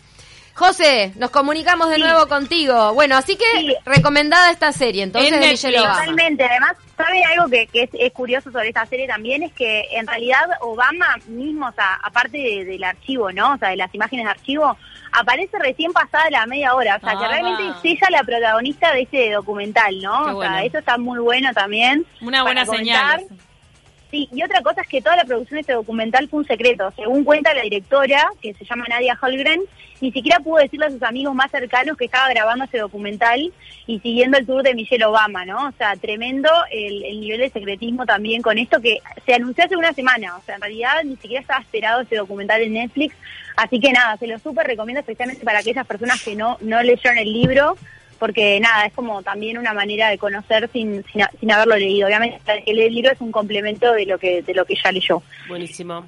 José, 0.54 1.12
nos 1.16 1.30
comunicamos 1.30 1.88
de 1.88 1.96
Sí. 1.96 2.00
nuevo 2.00 2.26
contigo. 2.26 2.92
Bueno, 2.92 3.16
así 3.16 3.36
que 3.36 3.44
Sí. 3.60 3.74
recomendada 3.84 4.50
esta 4.50 4.72
serie, 4.72 5.04
entonces 5.04 5.32
En 5.32 5.40
de. 5.40 5.50
Michelle 5.50 5.78
Obama. 5.78 5.98
Totalmente. 6.00 6.44
Además, 6.44 6.72
¿sabe 6.96 7.22
algo 7.24 7.48
que, 7.48 7.66
que 7.68 7.82
es, 7.84 7.90
es 7.92 8.12
curioso 8.12 8.50
sobre 8.50 8.68
esta 8.68 8.84
serie 8.86 9.06
también? 9.06 9.44
Es 9.44 9.52
que 9.52 9.84
en 9.92 10.04
realidad 10.08 10.48
Obama 10.62 11.14
mismo, 11.28 11.68
o 11.68 11.72
sea, 11.72 11.94
aparte 12.02 12.38
de- 12.38 12.64
del 12.64 12.82
archivo, 12.82 13.30
¿no? 13.30 13.54
O 13.54 13.58
sea, 13.58 13.68
de 13.68 13.76
las 13.76 13.94
imágenes 13.94 14.24
de 14.24 14.30
archivo, 14.32 14.76
aparece 15.12 15.58
recién 15.58 15.92
pasada 15.92 16.30
la 16.30 16.46
media 16.46 16.74
hora. 16.74 16.96
O 16.96 17.00
sea, 17.00 17.18
que 17.18 17.24
Ah. 17.24 17.28
realmente 17.28 17.62
es 17.68 17.76
ella 17.84 18.08
la 18.10 18.22
protagonista 18.22 18.92
de 18.92 19.02
este 19.02 19.32
documental, 19.32 20.00
¿no? 20.00 20.24
Qué 20.26 20.30
o 20.30 20.34
bueno. 20.36 20.54
sea, 20.54 20.64
eso 20.64 20.78
está 20.78 20.98
muy 20.98 21.18
bueno 21.18 21.52
también. 21.54 22.04
Una 22.20 22.42
buena 22.42 22.64
señal. 22.66 23.24
Sí, 24.10 24.26
y 24.32 24.42
otra 24.42 24.62
cosa 24.62 24.80
es 24.80 24.88
que 24.88 25.02
toda 25.02 25.16
la 25.16 25.24
producción 25.24 25.56
de 25.56 25.60
este 25.60 25.72
documental 25.74 26.28
fue 26.28 26.40
un 26.40 26.46
secreto. 26.46 26.90
Según 26.96 27.24
cuenta 27.24 27.52
la 27.52 27.60
directora, 27.62 28.26
que 28.40 28.54
se 28.54 28.64
llama 28.64 28.86
Nadia 28.88 29.18
Holgren, 29.20 29.60
ni 30.00 30.12
siquiera 30.12 30.40
pudo 30.40 30.58
decirle 30.58 30.86
a 30.86 30.90
sus 30.90 31.02
amigos 31.02 31.34
más 31.34 31.50
cercanos 31.50 31.96
que 31.96 32.04
estaba 32.04 32.28
grabando 32.28 32.64
este 32.64 32.78
documental 32.78 33.52
y 33.86 33.98
siguiendo 34.00 34.38
el 34.38 34.46
tour 34.46 34.62
de 34.62 34.74
Michelle 34.74 35.04
Obama, 35.04 35.44
¿no? 35.44 35.68
O 35.68 35.72
sea, 35.72 35.96
tremendo 35.96 36.48
el, 36.70 37.04
el 37.04 37.20
nivel 37.20 37.40
de 37.40 37.50
secretismo 37.50 38.06
también 38.06 38.42
con 38.42 38.58
esto 38.58 38.80
que 38.80 39.00
se 39.26 39.34
anunció 39.34 39.64
hace 39.64 39.76
una 39.76 39.92
semana. 39.92 40.36
O 40.36 40.42
sea, 40.42 40.56
en 40.56 40.60
realidad 40.60 41.02
ni 41.04 41.16
siquiera 41.16 41.40
estaba 41.40 41.60
esperado 41.60 42.02
este 42.02 42.16
documental 42.16 42.60
en 42.62 42.74
Netflix. 42.74 43.14
Así 43.56 43.80
que 43.80 43.92
nada, 43.92 44.16
se 44.16 44.26
lo 44.26 44.38
súper 44.38 44.66
recomiendo 44.66 45.00
especialmente 45.00 45.44
para 45.44 45.60
aquellas 45.60 45.86
personas 45.86 46.22
que 46.22 46.36
no, 46.36 46.58
no 46.60 46.82
leyeron 46.82 47.18
el 47.18 47.32
libro 47.32 47.76
porque 48.18 48.58
nada, 48.58 48.86
es 48.86 48.92
como 48.94 49.22
también 49.22 49.58
una 49.58 49.72
manera 49.72 50.10
de 50.10 50.18
conocer 50.18 50.68
sin, 50.72 51.04
sin, 51.12 51.22
sin 51.38 51.52
haberlo 51.52 51.76
leído. 51.76 52.08
Obviamente 52.08 52.40
el 52.66 52.92
libro 52.92 53.12
es 53.12 53.20
un 53.20 53.30
complemento 53.30 53.92
de 53.92 54.06
lo 54.06 54.18
que 54.18 54.42
de 54.42 54.54
lo 54.54 54.64
que 54.64 54.74
ya 54.74 54.90
leyó. 54.90 55.22
Buenísimo. 55.48 56.04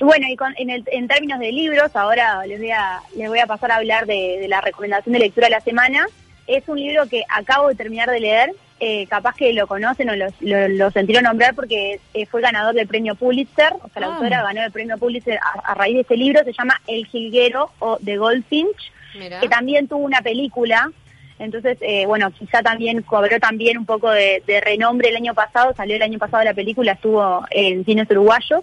Bueno, 0.00 0.26
y 0.28 0.36
con- 0.36 0.54
en, 0.56 0.70
el- 0.70 0.84
en 0.90 1.08
términos 1.08 1.38
de 1.38 1.52
libros, 1.52 1.94
ahora 1.96 2.44
les 2.46 2.58
voy 2.58 2.70
a, 2.70 3.00
les 3.16 3.28
voy 3.28 3.38
a 3.38 3.46
pasar 3.46 3.70
a 3.72 3.76
hablar 3.76 4.06
de, 4.06 4.38
de 4.40 4.48
la 4.48 4.60
recomendación 4.60 5.12
de 5.12 5.18
lectura 5.20 5.46
de 5.46 5.52
la 5.52 5.60
semana. 5.60 6.06
Es 6.46 6.68
un 6.68 6.78
libro 6.78 7.06
que 7.08 7.22
acabo 7.28 7.68
de 7.68 7.74
terminar 7.74 8.10
de 8.10 8.20
leer, 8.20 8.50
eh, 8.80 9.06
capaz 9.06 9.34
que 9.36 9.52
lo 9.54 9.66
conocen 9.66 10.10
o 10.10 10.16
lo, 10.16 10.26
lo, 10.40 10.68
lo 10.68 10.90
sentieron 10.90 11.24
nombrar 11.24 11.54
porque 11.54 12.00
eh, 12.12 12.26
fue 12.26 12.42
ganador 12.42 12.74
del 12.74 12.86
premio 12.88 13.14
Pulitzer, 13.14 13.72
o 13.82 13.88
sea, 13.88 14.00
la 14.00 14.08
Ah. 14.08 14.16
autora 14.16 14.42
ganó 14.42 14.62
el 14.62 14.72
premio 14.72 14.98
Pulitzer 14.98 15.38
a, 15.38 15.60
a 15.70 15.74
raíz 15.74 15.94
de 15.94 16.00
este 16.02 16.16
libro, 16.16 16.42
se 16.44 16.52
llama 16.52 16.78
El 16.86 17.06
Jilguero 17.06 17.70
o 17.78 17.98
The 18.04 18.16
Goldfinch 18.18 18.92
que 19.40 19.48
también 19.48 19.86
tuvo 19.88 20.00
una 20.04 20.20
película. 20.22 20.90
Entonces, 21.38 21.78
eh, 21.80 22.04
bueno, 22.06 22.30
quizá 22.30 22.62
también 22.62 23.02
cobró 23.02 23.38
también 23.40 23.78
un 23.78 23.86
poco 23.86 24.10
de, 24.10 24.42
de 24.46 24.60
renombre 24.60 25.08
el 25.08 25.16
año 25.16 25.34
pasado. 25.34 25.72
Salió 25.74 25.96
el 25.96 26.02
año 26.02 26.18
pasado 26.18 26.44
la 26.44 26.54
película, 26.54 26.92
estuvo 26.92 27.44
en 27.50 27.84
cines 27.84 28.08
uruguayos. 28.10 28.62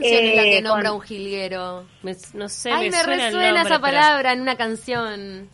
¿Qué 0.00 0.10
canción 0.10 0.24
es 0.24 0.36
la 0.36 0.42
eh, 0.44 0.50
que 0.50 0.62
nombra 0.62 0.88
con- 0.90 0.98
un 0.98 1.02
jilguero? 1.04 1.86
Me- 2.02 2.16
no 2.34 2.48
sé, 2.48 2.70
Ay, 2.72 2.90
me, 2.90 2.96
me 2.96 3.02
suena 3.02 3.14
el 3.14 3.20
resuena 3.32 3.46
nombre, 3.52 3.60
esa 3.60 3.68
pero- 3.68 3.80
palabra 3.80 4.32
en 4.32 4.40
una 4.40 4.56
canción. 4.56 5.48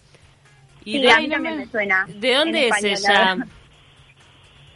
¿Y 0.84 0.92
Sí, 0.92 1.02
de, 1.02 1.10
a 1.10 1.18
mí 1.18 1.28
también 1.28 1.56
me 1.58 1.66
suena. 1.66 2.06
¿De 2.08 2.34
dónde 2.34 2.68
es 2.68 2.84
ella? 2.84 3.36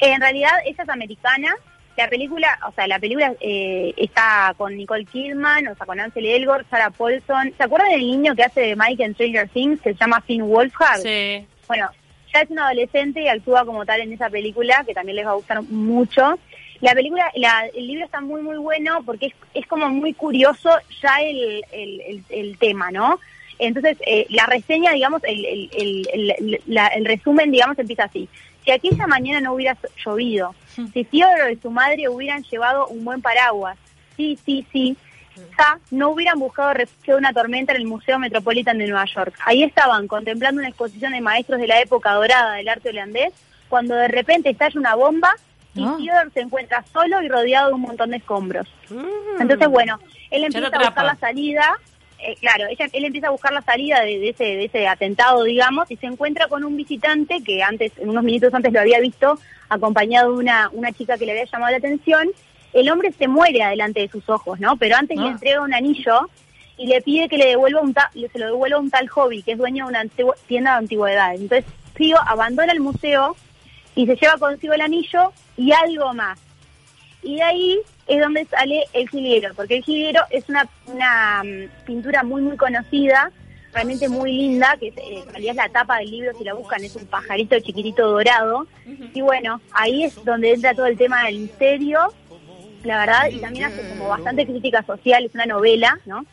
En 0.01 0.21
realidad, 0.21 0.51
ella 0.65 0.83
es 0.83 0.89
americana. 0.89 1.55
La 1.97 2.09
película, 2.09 2.59
o 2.67 2.73
sea, 2.73 2.87
la 2.87 2.99
película 2.99 3.35
eh, 3.41 3.93
está 3.97 4.55
con 4.57 4.75
Nicole 4.75 5.05
Kidman, 5.05 5.67
o 5.69 5.75
sea, 5.75 5.85
con 5.87 6.01
Ansel 6.01 6.25
Elgort, 6.25 6.69
Sarah 6.71 6.91
Paulson. 6.91 7.53
¿Se 7.57 7.63
acuerdan 7.63 7.91
del 7.91 8.01
niño 8.01 8.35
que 8.35 8.45
hace 8.45 8.61
de 8.61 8.77
Mike 8.77 9.05
en 9.05 9.15
Stranger 9.15 9.49
Things, 9.51 9.81
que 9.83 9.93
se 9.93 9.99
llama 9.99 10.21
Finn 10.23 10.43
Wolfhard? 10.49 11.01
Sí. 11.03 11.47
Bueno, 11.69 11.91
ya 12.33 12.41
es 12.41 12.51
un 12.51 12.59
adolescente 12.59 13.21
y 13.23 13.29
actúa 13.29 13.67
como 13.67 13.85
tal 13.85 14.01
en 14.01 14.13
esa 14.15 14.31
película, 14.31 14.83
que 14.87 14.95
también 14.95 15.17
les 15.17 15.27
va 15.27 15.33
a 15.33 15.35
gustar 15.35 15.61
mucho. 15.63 16.39
La 16.81 16.93
película, 16.95 17.31
la- 17.35 17.67
el 17.75 17.87
libro 17.87 18.05
está 18.07 18.21
muy, 18.21 18.41
muy 18.43 18.57
bueno 18.57 19.03
porque 19.05 19.27
es, 19.27 19.35
es 19.55 19.67
como 19.67 19.89
muy 19.91 20.15
curioso 20.15 20.71
ya 21.03 21.21
el, 21.23 21.63
el, 21.73 22.01
el- 22.01 22.25
el 22.31 22.59
tema, 22.59 22.91
¿no? 22.91 23.19
Entonces, 23.59 23.99
eh, 24.07 24.27
la 24.31 24.47
reseña, 24.47 24.93
digamos, 24.93 25.23
el, 25.25 25.45
el, 25.45 25.71
el, 25.75 26.07
el- 26.39 26.61
la- 26.67 26.87
el 26.89 27.05
resumen, 27.05 27.51
digamos, 27.51 27.79
empieza 27.79 28.05
así. 28.05 28.29
Si 28.65 28.71
aquella 28.71 29.07
mañana 29.07 29.41
no 29.41 29.53
hubiera 29.55 29.77
llovido, 30.05 30.55
si 30.93 31.05
Theodore 31.05 31.53
y 31.53 31.57
su 31.57 31.71
madre 31.71 32.09
hubieran 32.09 32.43
llevado 32.45 32.87
un 32.89 33.05
buen 33.05 33.21
paraguas, 33.21 33.77
sí, 34.17 34.39
sí, 34.47 34.67
sí, 34.73 34.97
quizá 35.35 35.79
no 35.91 36.11
hubieran 36.11 36.39
buscado 36.39 36.73
refugio 36.75 37.15
de 37.15 37.19
una 37.21 37.33
tormenta 37.33 37.73
en 37.73 37.81
el 37.83 37.87
Museo 37.87 38.19
Metropolitan 38.19 38.79
de 38.79 38.87
Nueva 38.87 39.05
York. 39.15 39.35
Ahí 39.45 39.63
estaban 39.63 40.07
contemplando 40.09 40.61
una 40.61 40.69
exposición 40.69 41.13
de 41.13 41.21
maestros 41.21 41.61
de 41.61 41.67
la 41.67 41.81
época 41.81 42.13
dorada 42.13 42.55
del 42.55 42.69
arte 42.69 42.89
holandés, 42.91 43.33
cuando 43.69 43.95
de 43.95 44.09
repente 44.09 44.51
estalla 44.51 44.79
una 44.81 44.95
bomba 44.95 45.35
y 45.75 45.83
Ah. 45.85 45.97
Theodore 45.99 46.31
se 46.35 46.41
encuentra 46.41 46.85
solo 46.93 47.23
y 47.23 47.29
rodeado 47.29 47.69
de 47.69 47.75
un 47.75 47.83
montón 47.83 48.11
de 48.11 48.17
escombros. 48.19 48.67
Mm. 48.89 49.41
Entonces, 49.41 49.69
bueno, 49.69 49.99
él 50.31 50.45
empieza 50.45 50.67
a 50.69 50.79
buscar 50.85 51.05
la 51.05 51.17
salida, 51.17 51.77
eh, 52.19 52.35
claro, 52.41 52.65
ella, 52.69 52.87
él 52.93 53.05
empieza 53.05 53.29
a 53.29 53.31
buscar 53.31 53.53
la 53.53 53.63
salida 53.63 54.01
de, 54.01 54.19
de 54.19 54.29
ese, 54.31 54.45
de 54.45 54.65
ese 54.65 54.87
atentado, 54.89 55.45
digamos, 55.45 55.91
y 55.91 55.97
se 55.97 56.07
encuentra 56.07 56.49
con 56.49 56.65
un 56.65 56.77
visitante 56.77 57.43
que 57.45 57.63
antes, 57.63 57.93
en 57.99 58.11
unos 58.11 58.25
minutos 58.25 58.53
antes 58.53 58.73
lo 58.73 58.81
había 58.81 59.01
visto, 59.01 59.39
acompañado 59.69 60.33
de 60.33 60.39
una, 60.39 60.69
una 60.73 60.93
chica 60.93 61.17
que 61.17 61.25
le 61.27 61.33
había 61.33 61.45
llamado 61.45 61.71
la 61.71 61.79
atención. 61.79 62.29
El 62.73 62.91
hombre 62.91 63.13
se 63.13 63.27
muere 63.29 63.63
adelante 63.63 64.01
de 64.01 64.09
sus 64.09 64.29
ojos, 64.29 64.61
¿no? 64.61 64.77
Pero 64.77 64.97
antes 64.97 65.17
Ah. 65.19 65.23
le 65.23 65.29
entrega 65.31 65.61
un 65.63 65.73
anillo 65.75 66.29
y 66.77 66.87
le 66.87 67.01
pide 67.03 67.29
que 67.29 67.37
le 67.39 67.47
devuelva 67.47 67.81
un 67.81 67.93
ta- 67.95 68.11
se 68.13 68.39
lo 68.39 68.47
devuelva 68.47 68.79
un 68.79 68.91
tal 68.91 69.09
hobby, 69.09 69.43
que 69.43 69.53
es 69.53 69.59
dueño 69.59 69.85
de 69.87 69.91
una 69.91 70.01
antigua- 70.01 70.35
tienda 70.47 70.73
de 70.73 70.79
antigüedades. 70.79 71.41
Entonces, 71.41 71.65
Tío 71.95 72.17
abandona 72.27 72.73
el 72.73 72.81
museo 72.81 73.37
y 74.01 74.07
se 74.07 74.17
lleva 74.17 74.39
consigo 74.39 74.73
el 74.73 74.81
anillo 74.81 75.33
y 75.59 75.73
algo 75.73 76.15
más. 76.15 76.39
Y 77.23 77.37
de 77.37 77.43
ahí 77.43 77.81
es 78.07 78.19
donde 78.19 78.47
sale 78.47 78.85
el 78.95 79.09
jilguero, 79.11 79.53
porque 79.55 79.77
el 79.77 79.85
jilguero 79.85 80.23
es 80.31 80.49
una, 80.49 80.67
una 80.87 81.43
mm, 81.45 81.85
pintura 81.85 82.23
muy, 82.23 82.41
muy 82.41 82.57
conocida, 82.57 83.31
realmente 83.75 84.09
muy 84.09 84.33
linda, 84.33 84.75
que 84.81 84.89
es, 84.89 84.97
eh, 84.97 85.23
en 85.23 85.29
realidad 85.29 85.51
es 85.51 85.57
la 85.57 85.69
tapa 85.69 85.99
del 85.99 86.11
libro, 86.11 86.33
si 86.39 86.45
la 86.45 86.55
buscan, 86.55 86.83
es 86.83 86.97
un 86.97 87.05
pajarito 87.07 87.61
chiquitito 87.61 88.11
dorado. 88.11 88.67
Y 89.13 89.21
bueno, 89.21 89.61
ahí 89.73 90.05
es 90.05 90.25
donde 90.25 90.55
entra 90.55 90.75
todo 90.75 90.87
el 90.87 90.97
tema 90.97 91.27
del 91.27 91.41
misterio, 91.41 92.15
la 92.85 93.01
verdad, 93.01 93.29
y 93.31 93.39
también 93.39 93.67
hace 93.67 93.87
como 93.91 94.09
bastante 94.09 94.47
crítica 94.47 94.83
social, 94.83 95.27
es 95.27 95.35
una 95.35 95.45
novela, 95.45 96.01
¿no? 96.07 96.25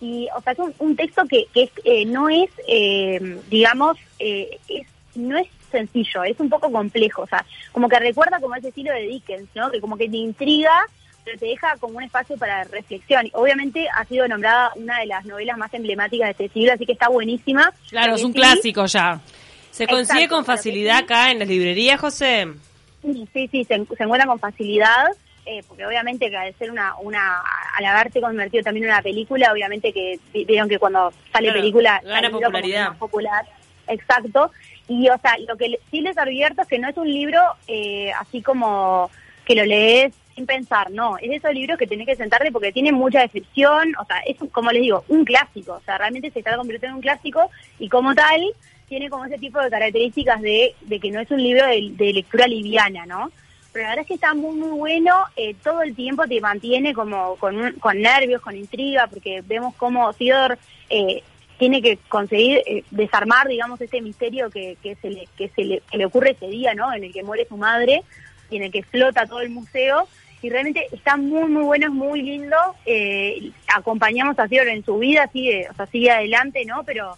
y, 0.00 0.28
o 0.36 0.40
sea, 0.42 0.52
es 0.52 0.58
un, 0.58 0.74
un 0.78 0.96
texto 0.96 1.24
que, 1.26 1.46
que 1.52 1.64
es, 1.64 1.70
eh, 1.84 2.04
no 2.04 2.28
es, 2.28 2.50
eh, 2.68 3.40
digamos, 3.48 3.96
eh, 4.18 4.58
es, 4.68 4.86
no 5.14 5.38
es 5.38 5.48
sencillo, 5.76 6.24
es 6.24 6.38
un 6.40 6.48
poco 6.48 6.70
complejo, 6.72 7.22
o 7.22 7.26
sea, 7.26 7.44
como 7.72 7.88
que 7.88 7.98
recuerda 7.98 8.40
como 8.40 8.54
ese 8.54 8.68
estilo 8.68 8.92
de 8.92 9.02
Dickens, 9.02 9.48
¿no? 9.54 9.70
Que 9.70 9.80
como 9.80 9.96
que 9.96 10.08
te 10.08 10.16
intriga, 10.16 10.72
pero 11.24 11.38
te 11.38 11.46
deja 11.46 11.76
como 11.78 11.98
un 11.98 12.04
espacio 12.04 12.36
para 12.38 12.64
reflexión. 12.64 13.28
Obviamente 13.34 13.86
ha 13.94 14.04
sido 14.04 14.26
nombrada 14.28 14.70
una 14.76 15.00
de 15.00 15.06
las 15.06 15.24
novelas 15.24 15.58
más 15.58 15.72
emblemáticas 15.74 16.26
de 16.28 16.44
este 16.44 16.48
siglo, 16.54 16.72
así 16.72 16.86
que 16.86 16.92
está 16.92 17.08
buenísima. 17.08 17.72
Claro, 17.90 18.14
es 18.14 18.20
que 18.20 18.26
un 18.26 18.32
sí- 18.32 18.38
clásico 18.38 18.86
ya. 18.86 19.20
¿Se 19.70 19.86
consigue 19.86 20.20
Exacto, 20.22 20.36
con 20.36 20.44
facilidad 20.46 20.98
sí. 20.98 21.04
acá 21.04 21.30
en 21.30 21.38
las 21.40 21.48
librerías, 21.48 22.00
José? 22.00 22.46
Sí, 23.02 23.48
sí, 23.50 23.64
se, 23.64 23.66
se 23.66 24.02
encuentra 24.02 24.26
con 24.26 24.38
facilidad, 24.38 25.08
eh, 25.44 25.62
porque 25.68 25.84
obviamente 25.86 26.30
que 26.30 26.36
al 26.36 26.54
ser 26.54 26.70
una, 26.70 26.94
una, 26.96 27.42
al 27.78 27.84
haberse 27.84 28.20
convertido 28.20 28.64
también 28.64 28.84
en 28.86 28.90
una 28.92 29.02
película, 29.02 29.52
obviamente 29.52 29.92
que 29.92 30.18
vi- 30.32 30.44
vieron 30.44 30.68
que 30.68 30.78
cuando 30.78 31.12
sale 31.32 31.48
Claro, 31.48 31.60
película 31.60 32.00
gana 32.04 32.30
popularidad. 32.30 32.88
más 32.88 32.96
popular, 32.98 33.44
exacto. 33.86 34.50
Y 34.88 35.08
o 35.08 35.18
sea, 35.18 35.36
lo 35.48 35.56
que 35.56 35.78
sí 35.90 36.00
les 36.00 36.16
advierto 36.16 36.62
es 36.62 36.68
que 36.68 36.78
no 36.78 36.88
es 36.88 36.96
un 36.96 37.12
libro 37.12 37.40
eh, 37.66 38.12
así 38.12 38.42
como 38.42 39.10
que 39.44 39.54
lo 39.54 39.64
lees 39.64 40.12
sin 40.34 40.46
pensar, 40.46 40.90
no, 40.90 41.16
es 41.16 41.30
de 41.30 41.36
esos 41.36 41.54
libros 41.54 41.78
que 41.78 41.86
tenés 41.86 42.06
que 42.06 42.14
sentarte 42.14 42.52
porque 42.52 42.70
tiene 42.70 42.92
mucha 42.92 43.20
descripción, 43.20 43.94
o 43.98 44.04
sea, 44.04 44.18
es 44.20 44.36
como 44.52 44.70
les 44.70 44.82
digo, 44.82 45.02
un 45.08 45.24
clásico, 45.24 45.72
o 45.72 45.80
sea, 45.80 45.96
realmente 45.96 46.30
se 46.30 46.40
está 46.40 46.56
convirtiendo 46.56 46.92
en 46.92 46.96
un 46.96 47.00
clásico 47.00 47.50
y 47.78 47.88
como 47.88 48.14
tal 48.14 48.42
tiene 48.86 49.08
como 49.08 49.24
ese 49.24 49.38
tipo 49.38 49.60
de 49.60 49.70
características 49.70 50.42
de, 50.42 50.74
de 50.82 51.00
que 51.00 51.10
no 51.10 51.20
es 51.20 51.30
un 51.30 51.42
libro 51.42 51.66
de, 51.66 51.90
de 51.92 52.12
lectura 52.12 52.46
liviana, 52.46 53.06
¿no? 53.06 53.30
Pero 53.72 53.84
la 53.84 53.90
verdad 53.90 54.02
es 54.02 54.08
que 54.08 54.14
está 54.14 54.34
muy, 54.34 54.56
muy 54.56 54.78
bueno, 54.78 55.24
eh, 55.36 55.54
todo 55.62 55.82
el 55.82 55.94
tiempo 55.94 56.26
te 56.26 56.40
mantiene 56.40 56.94
como 56.94 57.36
con, 57.36 57.72
con 57.74 58.00
nervios, 58.00 58.40
con 58.40 58.56
intriga, 58.56 59.06
porque 59.06 59.42
vemos 59.46 59.74
cómo 59.76 60.12
Theodore 60.12 60.56
eh, 60.88 61.22
tiene 61.58 61.82
que 61.82 61.98
conseguir 62.08 62.62
eh, 62.66 62.84
desarmar, 62.90 63.48
digamos, 63.48 63.80
ese 63.80 64.00
misterio 64.00 64.50
que, 64.50 64.76
que, 64.82 64.94
se 64.96 65.10
le, 65.10 65.28
que, 65.36 65.48
se 65.48 65.64
le, 65.64 66.04
ocurre 66.04 66.32
ese 66.32 66.48
día, 66.48 66.74
¿no? 66.74 66.92
En 66.92 67.04
el 67.04 67.12
que 67.12 67.22
muere 67.22 67.46
su 67.46 67.56
madre 67.56 68.02
y 68.50 68.56
en 68.56 68.64
el 68.64 68.72
que 68.72 68.80
explota 68.80 69.26
todo 69.26 69.40
el 69.40 69.50
museo. 69.50 70.08
Y 70.42 70.50
realmente 70.50 70.86
está 70.92 71.16
muy, 71.16 71.48
muy 71.48 71.62
bueno, 71.62 71.86
es 71.86 71.92
muy 71.92 72.22
lindo. 72.22 72.56
Eh, 72.84 73.50
acompañamos 73.74 74.38
a 74.38 74.48
Theodore 74.48 74.72
en 74.72 74.84
su 74.84 74.98
vida, 74.98 75.28
sigue, 75.32 75.66
o 75.70 75.74
sea, 75.74 75.86
sigue 75.86 76.10
adelante, 76.10 76.64
¿no? 76.64 76.84
Pero 76.84 77.16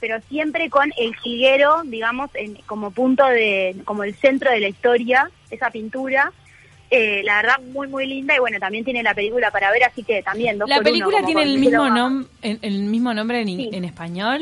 pero 0.00 0.18
siempre 0.28 0.70
con 0.70 0.90
el 0.96 1.14
jilguero, 1.16 1.82
digamos, 1.84 2.30
en, 2.34 2.54
como 2.66 2.90
punto 2.90 3.26
de, 3.26 3.76
como 3.84 4.02
el 4.02 4.14
centro 4.14 4.50
de 4.50 4.60
la 4.60 4.68
historia, 4.68 5.30
esa 5.50 5.70
pintura. 5.70 6.32
Eh, 6.90 7.22
la 7.24 7.36
verdad, 7.36 7.60
muy, 7.72 7.86
muy 7.88 8.06
linda. 8.06 8.34
Y 8.34 8.40
bueno, 8.40 8.58
también 8.58 8.84
tiene 8.84 9.02
la 9.02 9.14
película 9.14 9.50
para 9.50 9.70
ver, 9.70 9.84
así 9.84 10.02
que 10.02 10.22
también 10.22 10.58
dos 10.58 10.68
¿La 10.68 10.76
uno, 10.76 10.84
película 10.84 11.18
tiene 11.24 11.42
el 11.44 11.58
mismo, 11.58 11.88
nom 11.88 12.26
el, 12.42 12.58
el 12.62 12.78
mismo 12.82 13.14
nombre 13.14 13.40
en, 13.42 13.46
Sí. 13.46 13.70
en 13.72 13.84
español? 13.84 14.40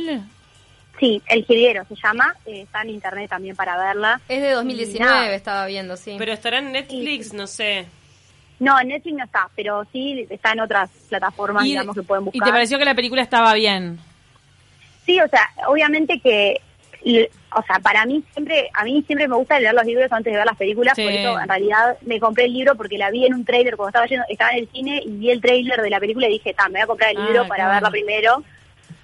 Sí, 0.98 1.22
El 1.28 1.44
Jilguero 1.44 1.84
se 1.88 1.94
llama. 2.02 2.34
eh, 2.46 2.62
está 2.62 2.82
en 2.82 2.90
internet 2.90 3.28
también 3.30 3.54
para 3.54 3.76
verla. 3.76 4.20
Es 4.28 4.40
de 4.42 4.48
Y 4.48 4.52
2019, 4.52 5.04
nada. 5.10 5.34
estaba 5.34 5.66
viendo, 5.66 5.96
sí. 5.96 6.16
Pero 6.18 6.32
estará 6.32 6.58
en 6.58 6.72
Netflix, 6.72 7.32
no 7.34 7.46
sé. 7.46 7.86
No, 8.58 8.80
en 8.80 8.88
Netflix 8.88 9.16
no 9.16 9.24
está, 9.24 9.48
pero 9.54 9.86
sí 9.92 10.26
está 10.30 10.52
en 10.52 10.60
otras 10.60 10.90
plataformas, 11.08 11.64
Y- 11.64 11.68
digamos, 11.68 11.94
que 11.94 12.02
pueden 12.02 12.24
¿Y 12.24 12.26
buscar. 12.26 12.48
te 12.48 12.52
pareció 12.52 12.78
que 12.78 12.84
la 12.86 12.94
película 12.94 13.22
estaba 13.22 13.54
bien? 13.54 14.00
Sí, 15.06 15.20
o 15.20 15.28
sea, 15.28 15.48
obviamente 15.68 16.18
que, 16.20 16.60
o 17.54 17.62
sea, 17.62 17.78
para 17.78 18.04
mí 18.06 18.22
siempre, 18.32 18.68
a 18.74 18.84
mí 18.84 19.02
siempre 19.06 19.26
me 19.28 19.36
gusta 19.36 19.58
leer 19.58 19.74
los 19.74 19.84
libros 19.84 20.10
antes 20.12 20.32
de 20.32 20.36
ver 20.36 20.46
las 20.46 20.56
películas, 20.56 20.94
Sí. 20.96 21.02
por 21.02 21.12
eso 21.12 21.38
en 21.40 21.48
realidad 21.48 21.96
me 22.02 22.20
compré 22.20 22.44
el 22.44 22.52
libro 22.52 22.74
porque 22.74 22.98
la 22.98 23.10
vi 23.10 23.26
en 23.26 23.34
un 23.34 23.44
tráiler 23.44 23.76
cuando 23.76 23.88
estaba 23.88 24.06
yendo, 24.06 24.24
estaba 24.28 24.50
en 24.52 24.58
el 24.58 24.68
cine 24.70 25.00
y 25.04 25.10
vi 25.10 25.30
el 25.30 25.40
tráiler 25.40 25.80
de 25.80 25.90
la 25.90 26.00
película 26.00 26.26
y 26.28 26.32
dije, 26.32 26.54
me 26.66 26.72
voy 26.72 26.80
a 26.82 26.86
comprar 26.86 27.10
el 27.10 27.18
Ah, 27.18 27.24
libro 27.24 27.48
para 27.48 27.64
bueno. 27.64 27.74
verlo 27.80 27.90
primero, 27.90 28.44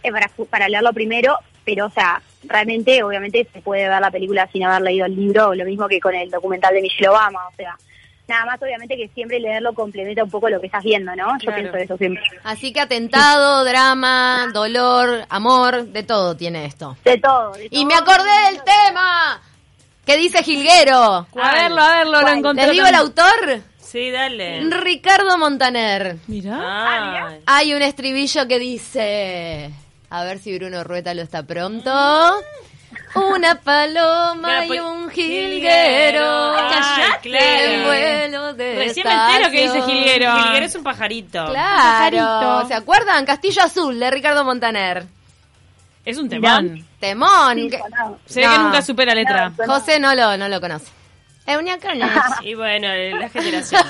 eh, 0.03 0.11
para, 0.13 0.31
para 0.51 0.69
leerlo 0.69 0.93
primero, 0.93 1.39
pero 1.65 1.87
o 1.87 1.91
sea, 1.91 2.21
realmente, 2.45 3.03
obviamente 3.03 3.49
se 3.53 3.61
puede 3.63 3.89
ver 3.89 4.01
la 4.01 4.11
película 4.11 4.47
sin 4.53 4.65
haber 4.65 4.83
leído 4.83 5.07
el 5.07 5.17
libro, 5.17 5.55
lo 5.55 5.65
mismo 5.65 5.89
que 5.89 5.99
con 6.01 6.15
el 6.15 6.31
documental 6.31 6.75
de 6.75 6.83
Michelle 6.83 7.09
Obama, 7.09 7.49
o 7.49 7.55
sea, 7.57 7.77
nada 8.29 8.47
más 8.47 8.63
obviamente 8.63 8.97
que 8.97 9.09
siempre 9.09 9.39
leerlo 9.41 9.73
complementa 9.75 10.25
un 10.25 10.31
poco 10.31 10.49
lo 10.49 10.61
que 10.61 10.67
estás 10.67 10.83
viendo, 10.83 11.15
¿no? 11.15 11.27
Yo 11.39 11.47
Claro. 11.47 11.57
pienso 11.63 11.77
eso 11.79 11.97
siempre. 11.99 12.23
Así 12.43 12.73
que 12.73 12.81
atentado, 12.81 13.65
drama, 13.65 14.49
dolor, 14.53 15.27
amor, 15.29 15.85
de 15.87 16.03
todo 16.03 16.37
tiene 16.37 16.65
esto. 16.67 16.97
De 17.05 17.19
todo. 17.19 17.53
de 17.53 17.67
Y 17.67 17.69
todo. 17.71 17.87
me 17.87 17.95
acordé 17.95 18.31
del 18.51 18.63
tema. 18.63 19.41
¿Qué 20.07 20.17
dice 20.17 20.43
Gilguero? 20.43 21.27
A 21.41 21.53
verlo, 21.55 21.81
a 21.81 21.97
verlo, 21.97 22.13
lo 22.13 22.21
¿Cuál? 22.23 22.39
encontré. 22.39 22.67
¿Les 22.67 22.73
digo 22.75 22.87
el 22.87 22.95
autor? 22.95 23.61
Sí, 23.79 24.11
dale. 24.11 24.61
Ricardo 24.71 25.39
Montaner. 25.39 26.17
Mira. 26.27 26.59
Ah, 26.61 27.31
Hay 27.47 27.73
un 27.75 27.81
estribillo 27.83 28.47
que 28.49 28.59
dice... 28.59 29.71
A 30.11 30.23
ver 30.23 30.39
si 30.39 30.57
Bruno 30.57 30.85
Rueta 30.85 31.13
lo 31.15 31.23
está 31.23 31.43
pronto. 31.45 31.91
Una 33.15 33.55
paloma 33.61 34.67
y 34.67 34.79
un 34.79 35.09
jilguero. 35.11 36.23
Ah, 36.25 37.19
claro. 37.23 37.45
En 37.65 37.85
vuelo 37.85 38.55
de 38.55 38.75
Recién 38.77 39.07
me 39.07 39.15
entero 39.15 39.51
que 39.51 39.63
dice 39.63 39.83
jilguero. 39.83 40.37
Jilguero 40.43 40.67
es 40.67 40.75
un 40.75 40.83
pajarito. 40.83 41.47
Claro. 41.47 42.17
pajarito. 42.19 42.69
¿Se 42.69 42.75
acuerdan? 42.75 43.25
Castillo 43.25 43.63
Azul 43.63 43.99
de 44.01 44.11
Ricardo 44.11 44.45
Montaner. 44.45 45.07
Es 46.05 46.19
un 46.19 46.29
temón. 46.29 46.87
Temón. 47.01 47.57
Sí. 47.57 47.71
Se 48.27 48.41
ve 48.41 48.47
No. 48.47 48.53
que 48.53 48.59
nunca 48.59 48.83
supe 48.83 49.07
la 49.07 49.15
letra. 49.15 49.51
No, 49.51 49.65
José 49.75 49.99
no 49.99 50.15
lo, 50.15 50.37
no 50.37 50.49
lo 50.49 50.61
conoce. 50.61 50.87
Es 51.47 51.57
una. 51.59 51.79
Y 52.43 52.55
bueno, 52.55 52.89
la 53.19 53.29
generación. 53.29 53.83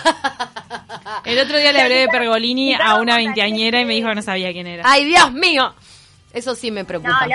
El 1.25 1.39
otro 1.39 1.57
día 1.59 1.73
le 1.73 1.81
hablé 1.83 1.95
de 2.01 2.09
Pergolini 2.09 2.75
a 2.75 2.97
una 2.97 3.17
veinteañera 3.17 3.81
y 3.81 3.85
me 3.85 3.95
dijo 3.95 4.09
que 4.09 4.15
no 4.17 4.23
sabía 4.23 4.53
quién 4.53 4.67
era. 4.67 4.83
¡Ay, 4.87 5.05
Dios 5.05 5.33
mío! 5.33 5.73
Eso 6.33 6.55
sí 6.55 6.71
me 6.71 6.83
No, 6.83 6.87
preocupa. 6.89 7.27
no, 7.27 7.35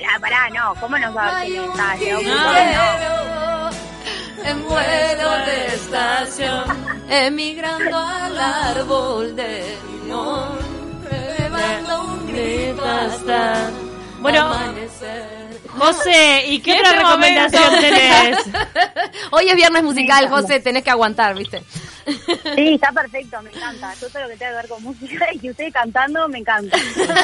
la, 0.00 0.18
pará, 0.20 0.48
no, 0.50 0.74
¿cómo 0.80 0.98
no 0.98 1.12
sabes 1.12 1.34
Hay 1.34 1.50
quién 1.50 1.62
un 1.62 1.70
es? 1.70 1.80
Ah, 1.80 1.96
llegó 1.96 2.18
un 2.18 2.24
jilguero 2.24 2.36
punto 2.36 3.70
que 3.70 4.44
no. 4.44 4.50
en 4.50 4.64
vuelo 4.64 5.30
de 5.46 5.66
estación, 5.66 6.64
emigrando 7.08 7.98
al 7.98 8.38
árbol 8.38 9.36
de 9.36 9.78
limón, 10.02 10.58
elevando 11.10 12.02
un 12.04 12.26
grito 12.28 12.84
hasta 12.84 13.70
Bueno, 14.20 14.40
amanecer. 14.42 15.46
José, 15.78 16.44
¿y 16.46 16.60
qué 16.60 16.70
¿Y 16.70 16.78
otra 16.78 16.90
este 16.90 17.02
recomendación 17.02 17.80
tenés? 17.80 18.38
Hoy 19.30 19.48
es 19.48 19.56
viernes 19.56 19.82
musical, 19.82 20.28
José, 20.28 20.60
tenés 20.60 20.82
que 20.82 20.90
aguantar, 20.90 21.34
¿viste? 21.34 21.62
Sí, 22.54 22.74
está 22.74 22.92
perfecto, 22.92 23.40
me 23.42 23.50
encanta. 23.50 23.92
Yo 24.00 24.08
todo 24.08 24.22
lo 24.22 24.28
que 24.28 24.36
tenga 24.36 24.50
que 24.52 24.56
ver 24.56 24.68
con 24.68 24.82
música 24.82 25.26
y 25.32 25.38
que 25.38 25.50
ustedes 25.50 25.72
cantando, 25.72 26.28
me 26.28 26.38
encanta. 26.38 26.76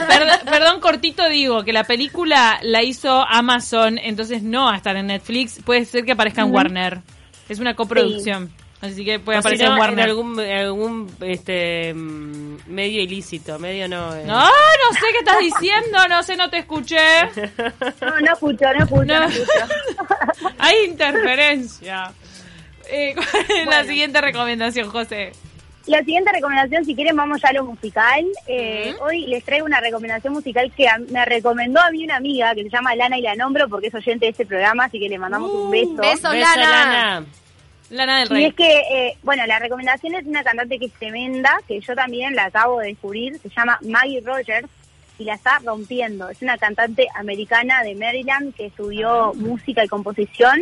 Perdón, 0.08 0.38
perdón, 0.44 0.80
cortito 0.80 1.28
digo 1.28 1.62
que 1.64 1.72
la 1.72 1.84
película 1.84 2.58
la 2.62 2.82
hizo 2.82 3.24
Amazon, 3.28 3.98
entonces 3.98 4.42
no 4.42 4.64
va 4.66 4.74
a 4.74 4.76
estar 4.76 4.96
en 4.96 5.06
Netflix. 5.06 5.60
Puede 5.64 5.84
ser 5.84 6.04
que 6.04 6.12
aparezca 6.12 6.42
en 6.42 6.52
Warner. 6.52 7.00
Es 7.48 7.58
una 7.60 7.74
coproducción. 7.74 8.50
Así 8.80 9.04
que 9.04 9.20
puede 9.20 9.38
O 9.38 9.40
aparecer 9.40 9.66
en 9.68 9.78
Warner. 9.78 10.08
algún, 10.08 10.40
algún 10.40 11.16
este, 11.20 11.94
mm, 11.94 12.56
medio 12.66 13.00
ilícito, 13.00 13.56
medio 13.60 13.86
no. 13.86 14.12
eh. 14.16 14.24
No, 14.26 14.40
no 14.40 14.48
sé 14.94 15.06
qué 15.12 15.18
estás 15.20 15.38
diciendo, 15.38 15.98
no 16.08 16.22
sé, 16.24 16.36
no 16.36 16.50
te 16.50 16.58
escuché. 16.58 16.96
No, 18.00 18.20
no 18.20 18.32
escucho, 18.32 18.64
no 18.76 18.82
escucho, 18.84 19.04
no, 19.04 19.20
No. 19.20 19.26
escucho. 19.26 19.50
Hay 20.58 20.74
interferencia. 20.88 22.12
Eh, 22.90 23.14
¿Cuál 23.46 23.58
es 23.60 23.66
la 23.66 23.84
siguiente 23.84 24.20
recomendación, 24.20 24.88
José? 24.90 25.32
La 25.86 25.98
siguiente 26.00 26.30
recomendación, 26.32 26.84
si 26.84 26.94
quieren, 26.94 27.16
vamos 27.16 27.40
ya 27.42 27.48
a 27.48 27.52
lo 27.54 27.64
musical. 27.64 28.24
Eh, 28.46 28.94
Hoy 29.00 29.26
les 29.26 29.42
traigo 29.44 29.66
una 29.66 29.80
recomendación 29.80 30.32
musical 30.32 30.72
que 30.76 30.86
a- 30.88 30.98
me 30.98 31.24
recomendó 31.24 31.80
a 31.80 31.90
mí 31.90 32.04
una 32.04 32.16
amiga 32.16 32.54
que 32.54 32.62
se 32.62 32.70
llama 32.70 32.94
Lana 32.94 33.18
y 33.18 33.22
la 33.22 33.34
nombro 33.34 33.68
porque 33.68 33.88
es 33.88 33.94
oyente 33.94 34.26
de 34.26 34.30
este 34.30 34.46
programa, 34.46 34.84
así 34.84 35.00
que 35.00 35.08
le 35.08 35.18
mandamos 35.18 35.50
un 35.52 35.70
beso. 35.72 35.94
beso. 35.96 36.30
Beso, 36.30 36.32
Lana. 36.34 36.56
Lana. 36.56 37.26
Lana 37.90 38.18
del 38.20 38.28
Y 38.30 38.34
Rey. 38.34 38.44
es 38.46 38.54
que, 38.54 38.78
eh, 38.78 39.16
bueno, 39.24 39.44
la 39.46 39.58
recomendación 39.58 40.14
es 40.14 40.24
una 40.24 40.44
cantante 40.44 40.78
que 40.78 40.86
es 40.86 40.92
tremenda, 40.92 41.58
que 41.66 41.80
yo 41.80 41.94
también 41.96 42.34
la 42.36 42.44
acabo 42.44 42.78
de 42.78 42.86
descubrir, 42.88 43.38
se 43.42 43.48
llama 43.50 43.78
Maggie 43.82 44.20
Rogers 44.24 44.68
y 45.18 45.24
la 45.24 45.34
está 45.34 45.58
rompiendo. 45.64 46.28
Es 46.30 46.40
una 46.42 46.56
cantante 46.58 47.08
americana 47.16 47.82
de 47.82 47.96
Maryland 47.96 48.54
que 48.54 48.66
estudió 48.66 49.32
música 49.34 49.84
y 49.84 49.88
composición 49.88 50.60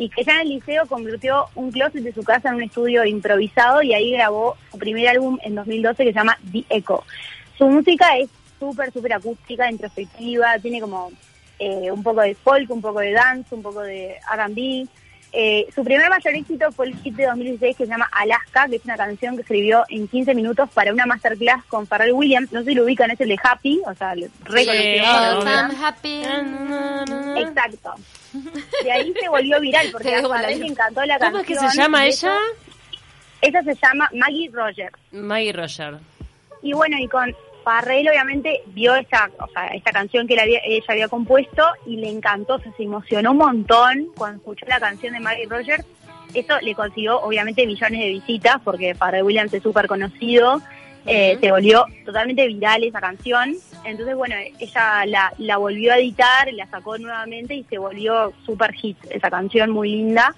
y 0.00 0.08
que 0.08 0.24
ya 0.24 0.32
en 0.36 0.40
el 0.40 0.48
liceo 0.48 0.86
convirtió 0.86 1.44
un 1.54 1.70
closet 1.70 2.02
de 2.02 2.14
su 2.14 2.22
casa 2.22 2.48
en 2.48 2.54
un 2.54 2.62
estudio 2.62 3.04
improvisado 3.04 3.82
y 3.82 3.92
ahí 3.92 4.12
grabó 4.12 4.56
su 4.72 4.78
primer 4.78 5.06
álbum 5.08 5.38
en 5.42 5.54
2012 5.54 6.04
que 6.04 6.10
se 6.10 6.18
llama 6.18 6.38
The 6.50 6.64
Echo. 6.70 7.04
Su 7.58 7.68
música 7.68 8.16
es 8.16 8.30
súper, 8.58 8.90
súper 8.94 9.12
acústica, 9.12 9.70
introspectiva, 9.70 10.58
tiene 10.58 10.80
como 10.80 11.12
eh, 11.58 11.92
un 11.92 12.02
poco 12.02 12.22
de 12.22 12.34
folk, 12.34 12.70
un 12.70 12.80
poco 12.80 13.00
de 13.00 13.12
dance, 13.12 13.54
un 13.54 13.60
poco 13.60 13.82
de 13.82 14.16
R&B. 14.32 14.88
Eh, 15.32 15.68
su 15.74 15.84
primer 15.84 16.10
mayor 16.10 16.34
éxito 16.34 16.72
fue 16.72 16.86
el 16.86 16.96
hit 16.96 17.14
de 17.14 17.26
2016 17.26 17.76
que 17.76 17.84
se 17.84 17.90
llama 17.90 18.08
Alaska, 18.12 18.66
que 18.68 18.76
es 18.76 18.84
una 18.84 18.96
canción 18.96 19.36
que 19.36 19.42
escribió 19.42 19.84
en 19.88 20.08
15 20.08 20.34
minutos 20.34 20.68
para 20.74 20.92
una 20.92 21.06
masterclass 21.06 21.64
con 21.66 21.86
Pharrell 21.86 22.12
Williams. 22.12 22.50
No 22.52 22.60
sé 22.60 22.66
si 22.70 22.74
lo 22.74 22.84
ubican, 22.84 23.10
es 23.12 23.20
el 23.20 23.28
de 23.28 23.38
Happy, 23.42 23.80
o 23.86 23.94
sea, 23.94 24.12
el 24.14 24.28
re 24.44 24.60
Sí, 24.64 24.66
conocido. 24.66 25.04
obvio. 25.04 25.40
Yes, 25.40 25.46
I'm 25.54 25.84
happy. 25.84 26.22
Exacto. 27.40 27.94
De 28.84 28.92
ahí 28.92 29.14
se 29.20 29.28
volvió 29.28 29.60
viral 29.60 29.86
porque 29.92 30.14
a 30.16 30.22
Pharrell 30.28 30.60
le 30.60 30.66
encantó 30.66 31.04
la 31.04 31.18
¿Cómo 31.18 31.32
canción. 31.38 31.56
es 31.58 31.62
que 31.64 31.70
se 31.70 31.76
llama 31.82 32.06
ella? 32.06 32.36
Ella 33.42 33.62
se 33.62 33.74
llama 33.74 34.08
Maggie 34.12 34.50
Rogers. 34.52 34.96
Maggie 35.12 35.52
Roger. 35.52 35.94
Y 36.62 36.72
bueno, 36.72 36.98
y 36.98 37.08
con 37.08 37.34
Farrell 37.62 38.08
obviamente 38.08 38.62
vio 38.66 38.94
esta, 38.94 39.30
o 39.38 39.48
sea, 39.48 39.68
esta 39.68 39.92
canción 39.92 40.26
que 40.26 40.34
él 40.34 40.40
había- 40.40 40.60
ella 40.64 40.84
había 40.88 41.08
compuesto 41.08 41.64
y 41.86 41.96
le 41.96 42.08
encantó, 42.10 42.54
o 42.54 42.58
sea, 42.58 42.72
se 42.76 42.82
emocionó 42.82 43.32
un 43.32 43.38
montón 43.38 44.08
cuando 44.16 44.38
escuchó 44.38 44.66
la 44.66 44.80
canción 44.80 45.12
de 45.14 45.20
Maggie 45.20 45.46
Rogers. 45.48 45.84
Eso 46.34 46.60
le 46.60 46.74
consiguió 46.74 47.20
obviamente 47.20 47.66
millones 47.66 48.00
de 48.00 48.08
visitas 48.08 48.56
porque 48.64 48.94
Farrell 48.94 49.24
Williams 49.24 49.52
es 49.52 49.62
súper 49.62 49.86
conocido, 49.88 50.60
eh, 51.06 51.38
se 51.40 51.50
volvió 51.50 51.84
totalmente 52.04 52.46
viral 52.46 52.84
esa 52.84 53.00
canción. 53.00 53.54
Entonces, 53.84 54.14
bueno, 54.14 54.36
ella 54.58 55.06
la, 55.06 55.32
la 55.38 55.56
volvió 55.56 55.92
a 55.92 55.98
editar, 55.98 56.52
la 56.52 56.66
sacó 56.68 56.98
nuevamente 56.98 57.54
y 57.54 57.64
se 57.64 57.78
volvió 57.78 58.32
súper 58.44 58.72
hit 58.74 58.96
esa 59.10 59.30
canción, 59.30 59.70
muy 59.70 59.90
linda. 59.90 60.34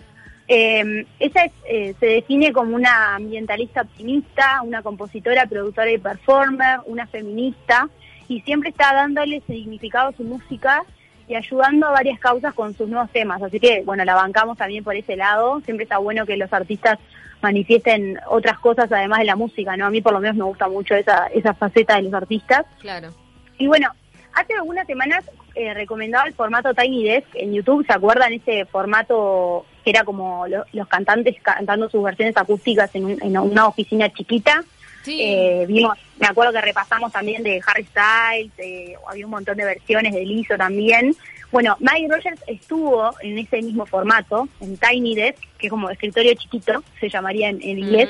Eh, 0.48 1.06
ella 1.18 1.44
es, 1.44 1.52
eh, 1.66 1.94
se 1.98 2.06
define 2.06 2.52
como 2.52 2.74
una 2.74 3.14
ambientalista 3.14 3.82
optimista, 3.82 4.62
una 4.62 4.82
compositora, 4.82 5.46
productora 5.46 5.90
y 5.90 5.98
performer, 5.98 6.80
una 6.86 7.06
feminista, 7.06 7.88
y 8.28 8.40
siempre 8.42 8.70
está 8.70 8.92
dándole 8.94 9.42
significado 9.46 10.08
a 10.08 10.12
su 10.12 10.24
música 10.24 10.84
y 11.28 11.34
ayudando 11.34 11.86
a 11.86 11.92
varias 11.92 12.18
causas 12.18 12.54
con 12.54 12.74
sus 12.74 12.88
nuevos 12.88 13.10
temas. 13.10 13.42
Así 13.42 13.60
que, 13.60 13.82
bueno, 13.84 14.04
la 14.04 14.14
bancamos 14.14 14.58
también 14.58 14.84
por 14.84 14.96
ese 14.96 15.16
lado. 15.16 15.60
Siempre 15.60 15.84
está 15.84 15.98
bueno 15.98 16.26
que 16.26 16.36
los 16.36 16.52
artistas 16.52 16.98
manifiesten 17.40 18.18
otras 18.28 18.58
cosas 18.58 18.90
además 18.90 19.20
de 19.20 19.24
la 19.26 19.36
música, 19.36 19.76
¿no? 19.76 19.86
A 19.86 19.90
mí 19.90 20.00
por 20.00 20.12
lo 20.12 20.20
menos 20.20 20.36
me 20.36 20.44
gusta 20.44 20.68
mucho 20.68 20.94
esa, 20.94 21.26
esa 21.28 21.54
faceta 21.54 21.96
de 21.96 22.02
los 22.02 22.14
artistas. 22.14 22.64
Claro. 22.80 23.10
Y 23.58 23.66
bueno, 23.66 23.88
hace 24.34 24.54
algunas 24.54 24.86
semanas 24.86 25.24
eh, 25.54 25.74
recomendaba 25.74 26.26
el 26.26 26.34
formato 26.34 26.72
Tiny 26.74 27.04
Desk 27.04 27.28
en 27.34 27.52
YouTube. 27.52 27.86
¿Se 27.86 27.92
acuerdan 27.92 28.32
ese 28.32 28.64
formato 28.66 29.66
era 29.90 30.04
como 30.04 30.46
lo- 30.46 30.64
los 30.72 30.88
cantantes 30.88 31.36
cantando 31.42 31.88
sus 31.90 32.02
versiones 32.02 32.36
acústicas 32.36 32.94
en, 32.94 33.04
un- 33.04 33.22
en 33.22 33.36
una 33.38 33.66
oficina 33.66 34.12
chiquita? 34.12 34.62
Sí. 35.04 35.18
Eh, 35.20 35.64
vimos, 35.66 35.98
me 36.20 36.26
acuerdo 36.28 36.52
que 36.52 36.60
repasamos 36.60 37.10
también 37.12 37.42
de 37.42 37.60
Harry 37.66 37.84
Styles, 37.86 38.52
eh, 38.58 38.94
había 39.08 39.24
un 39.24 39.32
montón 39.32 39.56
de 39.56 39.64
versiones 39.64 40.14
de 40.14 40.24
Lizzo 40.24 40.56
también. 40.56 41.14
Bueno, 41.50 41.76
Maggie 41.80 42.08
Rogers 42.08 42.40
estuvo 42.46 43.10
en 43.20 43.38
ese 43.38 43.60
mismo 43.60 43.84
formato, 43.84 44.48
en 44.60 44.76
Tiny 44.78 45.14
Desk, 45.16 45.38
que 45.58 45.66
es 45.66 45.70
como 45.70 45.90
escritorio 45.90 46.32
chiquito, 46.34 46.82
se 47.00 47.08
llamaría 47.08 47.48
en, 47.50 47.60
en 47.62 47.78
inglés. 47.80 48.08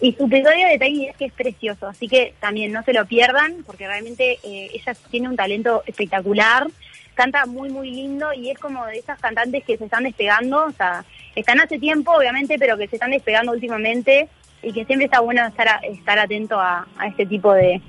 Y 0.00 0.12
su 0.12 0.24
episodio 0.26 0.66
de 0.68 0.78
Tiny 0.78 1.06
Desk 1.06 1.22
es 1.22 1.32
precioso, 1.32 1.86
así 1.86 2.08
que 2.08 2.34
también 2.40 2.72
no 2.72 2.82
se 2.82 2.92
lo 2.92 3.06
pierdan, 3.06 3.62
porque 3.64 3.86
realmente 3.86 4.38
eh, 4.42 4.70
ella 4.74 4.94
tiene 5.10 5.28
un 5.28 5.36
talento 5.36 5.82
espectacular, 5.86 6.66
canta 7.14 7.46
muy, 7.46 7.70
muy 7.70 7.90
lindo 7.90 8.32
y 8.34 8.50
es 8.50 8.58
como 8.58 8.84
de 8.86 8.98
esas 8.98 9.18
cantantes 9.20 9.64
que 9.64 9.76
se 9.78 9.84
están 9.84 10.04
despegando, 10.04 10.64
o 10.66 10.70
sea, 10.72 11.04
están 11.34 11.60
hace 11.60 11.78
tiempo, 11.78 12.12
obviamente, 12.12 12.58
pero 12.58 12.76
que 12.76 12.86
se 12.88 12.96
están 12.96 13.10
despegando 13.10 13.52
últimamente 13.52 14.28
y 14.62 14.72
que 14.72 14.84
siempre 14.84 15.06
está 15.06 15.20
bueno 15.20 15.46
estar, 15.46 15.68
a- 15.68 15.80
estar 15.84 16.18
atento 16.18 16.58
a, 16.60 16.86
a 16.98 17.06
este 17.08 17.26
tipo 17.26 17.52
de, 17.52 17.80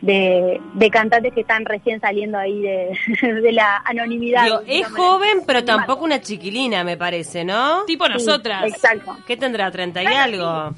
de, 0.00 0.60
de 0.74 0.90
cantantes 0.90 1.32
que 1.32 1.42
están 1.42 1.64
recién 1.64 2.00
saliendo 2.00 2.38
ahí 2.38 2.60
de, 2.60 2.98
de 3.42 3.52
la 3.52 3.82
anonimidad. 3.84 4.44
Digo, 4.44 4.60
es 4.66 4.86
joven, 4.88 5.42
pero 5.46 5.64
tampoco 5.64 6.04
una 6.04 6.20
chiquilina, 6.20 6.84
me 6.84 6.96
parece, 6.96 7.44
¿no? 7.44 7.84
Tipo 7.86 8.06
Sí, 8.06 8.12
nosotras. 8.12 8.64
Exacto. 8.66 9.16
¿Qué 9.26 9.36
tendrá? 9.36 9.70
¿30 9.70 10.02
y 10.02 10.06
Claro, 10.06 10.18
algo? 10.22 10.76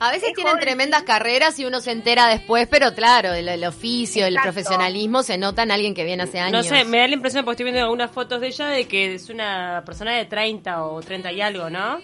A 0.00 0.10
veces 0.10 0.30
Es 0.30 0.34
tienen 0.34 0.52
joven, 0.54 0.64
tremendas 0.64 1.02
carreras 1.04 1.58
y 1.58 1.64
uno 1.64 1.80
se 1.80 1.92
entera 1.92 2.26
después, 2.26 2.66
pero 2.68 2.94
claro, 2.94 3.32
el, 3.32 3.48
el 3.48 3.64
oficio, 3.64 4.26
el 4.26 4.36
profesionalismo 4.42 5.22
se 5.22 5.38
nota 5.38 5.62
en 5.62 5.70
alguien 5.70 5.94
que 5.94 6.04
viene 6.04 6.24
hace 6.24 6.40
años. 6.40 6.68
No 6.68 6.76
sé, 6.76 6.84
me 6.84 6.98
da 6.98 7.08
la 7.08 7.14
impresión, 7.14 7.44
porque 7.44 7.54
estoy 7.54 7.64
viendo 7.64 7.82
algunas 7.82 8.10
fotos 8.10 8.40
de 8.40 8.48
ella, 8.48 8.66
de 8.66 8.86
que 8.86 9.14
es 9.14 9.30
una 9.30 9.82
persona 9.86 10.12
de 10.12 10.24
30 10.24 10.84
o 10.84 11.00
30 11.00 11.32
y 11.32 11.40
algo, 11.40 11.70
¿no? 11.70 11.98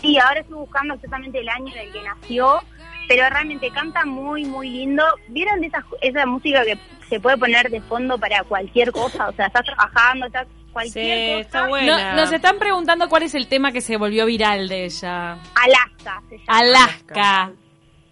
Sí, 0.00 0.16
ahora 0.18 0.40
estoy 0.40 0.56
buscando 0.56 0.94
exactamente 0.94 1.40
el 1.40 1.48
año 1.48 1.72
en 1.74 1.78
el 1.78 1.92
que 1.92 2.02
nació, 2.02 2.60
pero 3.08 3.28
realmente 3.28 3.70
canta 3.70 4.04
muy, 4.06 4.44
muy 4.44 4.70
lindo. 4.70 5.04
¿Vieron 5.28 5.60
de 5.60 5.66
esa, 5.66 5.84
esa 6.00 6.24
música 6.24 6.64
que 6.64 6.78
se 7.08 7.20
puede 7.20 7.36
poner 7.36 7.68
de 7.70 7.80
fondo 7.82 8.16
para 8.16 8.42
cualquier 8.44 8.92
cosa? 8.92 9.28
O 9.28 9.32
sea, 9.32 9.46
estás 9.46 9.64
trabajando, 9.64 10.26
estás 10.26 10.46
Sí, 10.70 10.72
cualquier 10.72 11.28
cosa. 11.28 11.40
está 11.40 11.68
buena. 11.68 12.14
No- 12.14 12.22
nos 12.22 12.32
están 12.32 12.58
preguntando 12.58 13.08
cuál 13.08 13.24
es 13.24 13.34
el 13.34 13.48
tema 13.48 13.72
que 13.72 13.80
se 13.80 13.96
volvió 13.96 14.24
viral 14.26 14.68
de 14.68 14.84
ella. 14.84 15.32
Alaska 15.54 16.22
se 16.28 16.38
llama. 16.38 16.58
Alaska. 16.58 17.52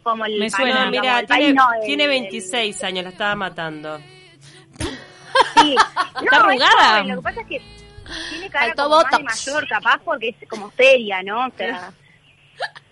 Como 0.02 0.24
el 0.24 0.38
Me 0.38 0.50
suena. 0.50 0.84
No, 0.86 0.90
mira, 0.90 1.24
tiene, 1.26 1.52
no, 1.54 1.72
el- 1.74 1.86
tiene 1.86 2.04
el- 2.04 2.10
26 2.10 2.82
años, 2.84 3.04
la 3.04 3.10
estaba 3.10 3.34
matando. 3.34 3.98
Sí. 4.78 5.76
Está 6.22 6.22
es 6.24 6.32
arrugada. 6.32 6.90
joven, 7.00 7.08
Lo 7.08 7.16
que 7.16 7.22
pasa 7.22 7.40
es 7.42 7.46
que 7.46 7.62
tiene 8.30 8.50
cara 8.50 8.74
como 8.74 9.02
más 9.02 9.10
de 9.10 9.22
mayor, 9.22 9.68
capaz, 9.68 9.98
porque 10.04 10.28
es 10.40 10.48
como 10.48 10.70
seria, 10.72 11.22
¿no? 11.22 11.46
O 11.46 11.50
sea, 11.56 11.92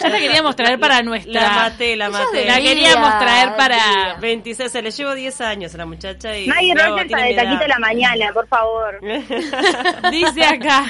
Ya 0.00 0.08
la 0.08 0.18
queríamos 0.18 0.54
traer 0.56 0.78
para 0.78 1.02
nuestra. 1.02 1.40
La 1.40 1.50
maté, 1.52 1.96
la 1.96 2.10
maté. 2.10 2.44
La 2.46 2.60
queríamos 2.60 3.18
traer 3.18 3.56
para. 3.56 3.76
debería. 3.76 4.14
26, 4.20 4.70
se 4.72 4.82
le 4.82 4.90
llevo 4.90 5.14
10 5.14 5.40
años 5.40 5.74
a 5.74 5.78
la 5.78 5.86
muchacha 5.86 6.36
y... 6.38 6.46
Maggie 6.46 6.74
no, 6.74 6.86
Rogers 6.88 7.10
para 7.10 7.22
de 7.24 7.30
edad. 7.32 7.44
taquito 7.44 7.64
a 7.64 7.68
la 7.68 7.78
mañana, 7.78 8.32
por 8.32 8.46
favor. 8.46 9.00
Dice 10.10 10.44
acá. 10.44 10.84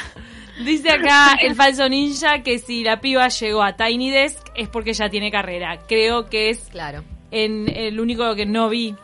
Dice 0.65 0.91
acá 0.91 1.35
el 1.41 1.55
falso 1.55 1.89
ninja 1.89 2.43
que 2.43 2.59
si 2.59 2.83
la 2.83 3.01
piba 3.01 3.29
llegó 3.29 3.63
a 3.63 3.77
Tiny 3.77 4.11
Desk 4.11 4.45
es 4.57 4.69
porque 4.69 4.93
ya 4.93 5.09
tiene 5.09 5.31
carrera. 5.31 5.79
Creo 5.89 6.27
que 6.29 6.51
es 6.51 6.59
Claro. 6.71 7.05
en 7.31 7.69
el 7.75 8.01
único 8.01 8.35
que 8.35 8.45
no 8.45 8.69
vi. 8.69 8.95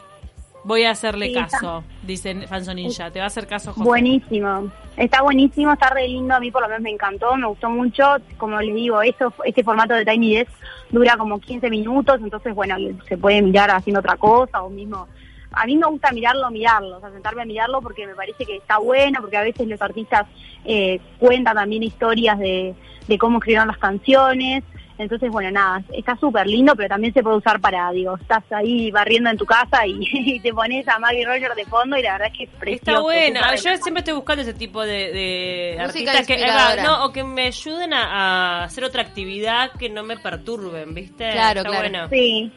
Voy 0.64 0.85
a 0.85 0.90
hacerle 0.92 1.27
Sí, 1.27 1.35
caso, 1.35 1.85
dice 2.03 2.31
el 2.33 2.48
falso 2.48 2.72
ninja. 2.74 3.11
Te 3.11 3.18
va 3.18 3.27
a 3.27 3.29
hacer 3.29 3.46
caso, 3.46 3.72
José. 3.72 3.85
Buenísimo. 3.85 4.72
Está 4.96 5.22
buenísimo, 5.22 5.72
está 5.72 5.90
re 5.90 6.07
lindo. 6.07 6.35
A 6.35 6.40
mí 6.40 6.50
por 6.50 6.62
lo 6.62 6.68
menos 6.68 6.83
me 6.83 6.90
encantó, 6.90 7.35
me 7.37 7.46
gustó 7.46 7.68
mucho. 7.68 8.16
Como 8.37 8.61
les 8.61 8.74
digo, 8.74 9.02
esto, 9.02 9.33
este 9.44 9.64
formato 9.64 9.94
de 9.94 10.04
Tiny 10.04 10.37
Desk 10.37 10.52
dura 10.90 11.16
como 11.16 11.40
15 11.40 11.68
minutos, 11.68 12.20
entonces, 12.22 12.54
bueno, 12.54 12.76
se 13.09 13.18
puede 13.18 13.42
mirar 13.42 13.70
haciendo 13.70 14.00
otra 14.00 14.16
cosa 14.16 14.62
o 14.62 14.70
mismo... 14.70 15.09
A 15.57 15.66
mí 15.66 15.76
me 15.76 15.87
gusta 15.87 16.11
mirarlo, 16.11 16.50
mirarlo, 16.50 16.96
o 16.96 17.00
sea, 17.00 17.12
sentarme 17.12 17.42
a 17.42 17.44
mirarlo 17.44 17.80
porque 17.80 18.09
me 18.09 18.16
parece 18.16 18.44
que 18.44 18.57
está 18.57 18.78
bueno, 18.78 19.20
porque 19.20 19.37
a 19.37 19.42
veces 19.42 19.68
los 19.68 19.80
artistas 19.80 20.26
eh, 20.64 21.00
cuentan 21.20 21.54
también 21.54 21.85
historias 21.85 22.40
de, 22.40 22.74
de 23.07 23.18
cómo 23.18 23.38
escribieron 23.38 23.68
las 23.68 23.78
canciones. 23.78 24.64
Entonces, 24.96 25.30
bueno, 25.30 25.50
nada, 25.50 25.83
está 25.92 26.16
súper 26.16 26.46
lindo, 26.46 26.74
pero 26.76 26.88
también 26.88 27.12
se 27.12 27.22
puede 27.22 27.38
usar 27.38 27.61
para, 27.61 27.90
digo, 27.90 28.16
estás 28.20 28.44
ahí 28.52 28.90
barriendo 28.92 29.28
en 29.30 29.37
tu 29.37 29.44
casa 29.44 29.87
y, 29.87 29.98
y 30.12 30.40
te 30.40 30.52
pones 30.52 30.87
a 30.88 30.98
Maggie 30.98 31.24
Rogers 31.24 31.57
de 31.57 31.64
fondo 31.64 31.96
y 31.96 32.02
la 32.02 32.12
verdad 32.12 32.28
es 32.30 32.38
que 32.38 32.44
es 32.44 32.50
precioso. 32.50 32.90
Está 32.90 33.00
buena. 33.00 33.54
Yo 33.57 33.76
siempre 33.76 34.00
estoy 34.00 34.14
buscando 34.14 34.42
ese 34.42 34.54
tipo 34.54 34.83
de, 34.83 35.12
de 35.12 35.76
artistas 35.80 36.26
que 36.26 36.37
no, 36.83 37.04
o 37.07 37.12
que 37.12 37.24
me 37.24 37.46
ayuden 37.46 37.92
a, 37.92 38.61
a 38.61 38.64
hacer 38.64 38.85
otra 38.85 39.02
actividad 39.02 39.72
que 39.72 39.88
no 39.88 40.04
me 40.04 40.16
perturben, 40.16 40.94
¿viste? 40.94 41.30
Claro, 41.30 41.61
Está 41.61 41.70
claro. 41.70 41.88
bueno. 41.90 42.09
Sí. 42.11 42.52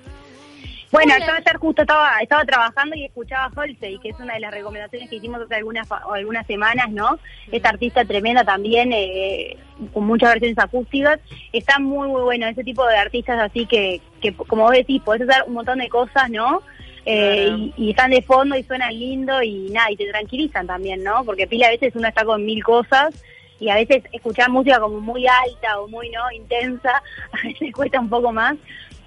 Bueno, 0.98 1.14
yo 1.20 1.32
ayer 1.32 1.58
justo 1.58 1.82
estaba 1.84 2.18
estaba 2.22 2.44
trabajando 2.44 2.96
y 2.96 3.06
escuchaba 3.06 3.52
Halsey, 3.56 4.00
que 4.00 4.10
es 4.10 4.20
una 4.20 4.34
de 4.34 4.40
las 4.40 4.52
recomendaciones 4.52 5.10
que 5.10 5.18
hicimos 5.18 5.42
hace 5.42 5.56
algunas 5.56 5.88
algunas 5.92 6.48
semanas, 6.48 6.90
¿no? 6.90 7.20
Esta 7.52 7.70
artista 7.70 8.04
tremenda 8.04 8.44
también, 8.44 8.92
eh, 8.92 9.58
con 9.94 10.06
muchas 10.06 10.32
versiones 10.32 10.58
acústicas. 10.58 11.20
Está 11.54 11.78
muy, 11.78 12.08
muy 12.08 12.22
bueno 12.22 12.48
ese 12.48 12.64
tipo 12.64 12.84
de 12.88 12.98
artistas 12.98 13.40
así 13.40 13.68
que, 13.68 14.02
que 14.22 14.34
como 14.34 14.64
vos 14.64 14.72
decís, 14.72 15.02
podés 15.04 15.30
hacer 15.30 15.44
un 15.46 15.54
montón 15.54 15.78
de 15.78 15.88
cosas, 15.90 16.30
¿no? 16.32 16.64
Eh, 17.06 17.46
Claro. 17.46 17.58
y, 17.58 17.74
y 17.78 17.90
están 17.92 18.12
de 18.12 18.22
fondo 18.22 18.58
y 18.58 18.64
suenan 18.64 18.98
lindo 18.98 19.42
y 19.44 19.70
nada, 19.70 19.92
y 19.92 19.96
te 19.96 20.08
tranquilizan 20.08 20.66
también, 20.66 21.04
¿no? 21.04 21.24
Porque 21.24 21.46
pila 21.48 21.68
a 21.68 21.72
veces 21.72 21.96
uno 21.96 22.08
está 22.08 22.26
con 22.26 22.44
mil 22.44 22.64
cosas 22.64 23.24
y 23.60 23.70
a 23.70 23.76
veces 23.76 24.04
escuchar 24.12 24.50
música 24.50 24.80
como 24.80 25.00
muy 25.00 25.26
alta 25.28 25.80
o 25.80 25.88
muy, 25.88 26.10
¿no? 26.10 26.30
Intensa, 26.32 27.02
a 27.32 27.48
veces 27.48 27.72
cuesta 27.74 28.00
un 28.00 28.10
poco 28.10 28.32
más. 28.32 28.56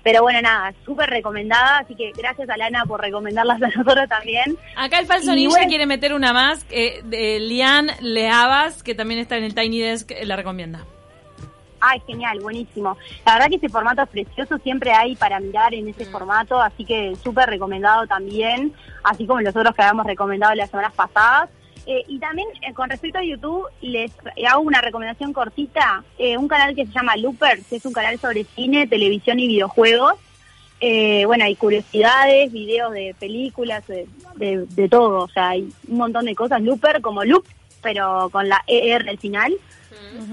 Pero 0.02 0.22
bueno, 0.22 0.40
nada, 0.40 0.72
súper 0.84 1.10
recomendada, 1.10 1.78
así 1.78 1.94
que 1.94 2.12
gracias 2.16 2.48
a 2.48 2.56
Lana 2.56 2.84
por 2.86 3.00
recomendarlas 3.00 3.62
a 3.62 3.68
nosotros 3.68 4.08
también. 4.08 4.56
Acá 4.76 4.98
el 4.98 5.06
falso 5.06 5.34
ninja 5.34 5.56
bueno. 5.56 5.68
quiere 5.68 5.86
meter 5.86 6.14
una 6.14 6.32
más, 6.32 6.64
eh, 6.70 7.00
de 7.04 7.38
Lian 7.40 7.90
Leabas, 8.00 8.82
que 8.82 8.94
también 8.94 9.20
está 9.20 9.36
en 9.36 9.44
el 9.44 9.54
Tiny 9.54 9.80
Desk, 9.80 10.10
eh, 10.12 10.24
la 10.24 10.36
recomienda. 10.36 10.84
Ay, 11.80 12.00
genial, 12.06 12.40
buenísimo. 12.40 12.96
La 13.24 13.34
verdad 13.34 13.48
que 13.48 13.56
ese 13.56 13.68
formato 13.70 14.02
es 14.02 14.08
precioso, 14.08 14.58
siempre 14.58 14.92
hay 14.92 15.16
para 15.16 15.40
mirar 15.40 15.72
en 15.72 15.88
ese 15.88 16.04
formato, 16.04 16.60
así 16.60 16.84
que 16.84 17.16
súper 17.22 17.48
recomendado 17.48 18.06
también, 18.06 18.74
así 19.02 19.26
como 19.26 19.40
los 19.40 19.56
otros 19.56 19.74
que 19.74 19.82
habíamos 19.82 20.06
recomendado 20.06 20.54
las 20.54 20.70
semanas 20.70 20.92
pasadas. 20.94 21.48
Eh, 21.86 22.04
y 22.08 22.18
también 22.18 22.48
eh, 22.62 22.72
con 22.74 22.90
respecto 22.90 23.18
a 23.18 23.24
YouTube, 23.24 23.66
les 23.80 24.12
hago 24.48 24.60
una 24.60 24.80
recomendación 24.80 25.32
cortita, 25.32 26.04
eh, 26.18 26.36
un 26.36 26.48
canal 26.48 26.74
que 26.74 26.86
se 26.86 26.92
llama 26.92 27.16
Loopers, 27.16 27.66
que 27.66 27.76
es 27.76 27.86
un 27.86 27.92
canal 27.92 28.18
sobre 28.18 28.44
cine, 28.44 28.86
televisión 28.86 29.40
y 29.40 29.48
videojuegos. 29.48 30.14
Eh, 30.80 31.24
bueno, 31.26 31.44
hay 31.44 31.56
curiosidades, 31.56 32.50
videos 32.52 32.92
de 32.92 33.14
películas, 33.18 33.86
de, 33.86 34.08
de, 34.36 34.66
de 34.66 34.88
todo, 34.88 35.24
o 35.24 35.28
sea, 35.28 35.50
hay 35.50 35.68
un 35.88 35.98
montón 35.98 36.24
de 36.24 36.34
cosas. 36.34 36.62
Looper 36.62 37.02
como 37.02 37.24
Loop, 37.24 37.44
pero 37.82 38.30
con 38.30 38.48
la 38.48 38.62
ER 38.66 39.08
al 39.08 39.18
final. 39.18 39.54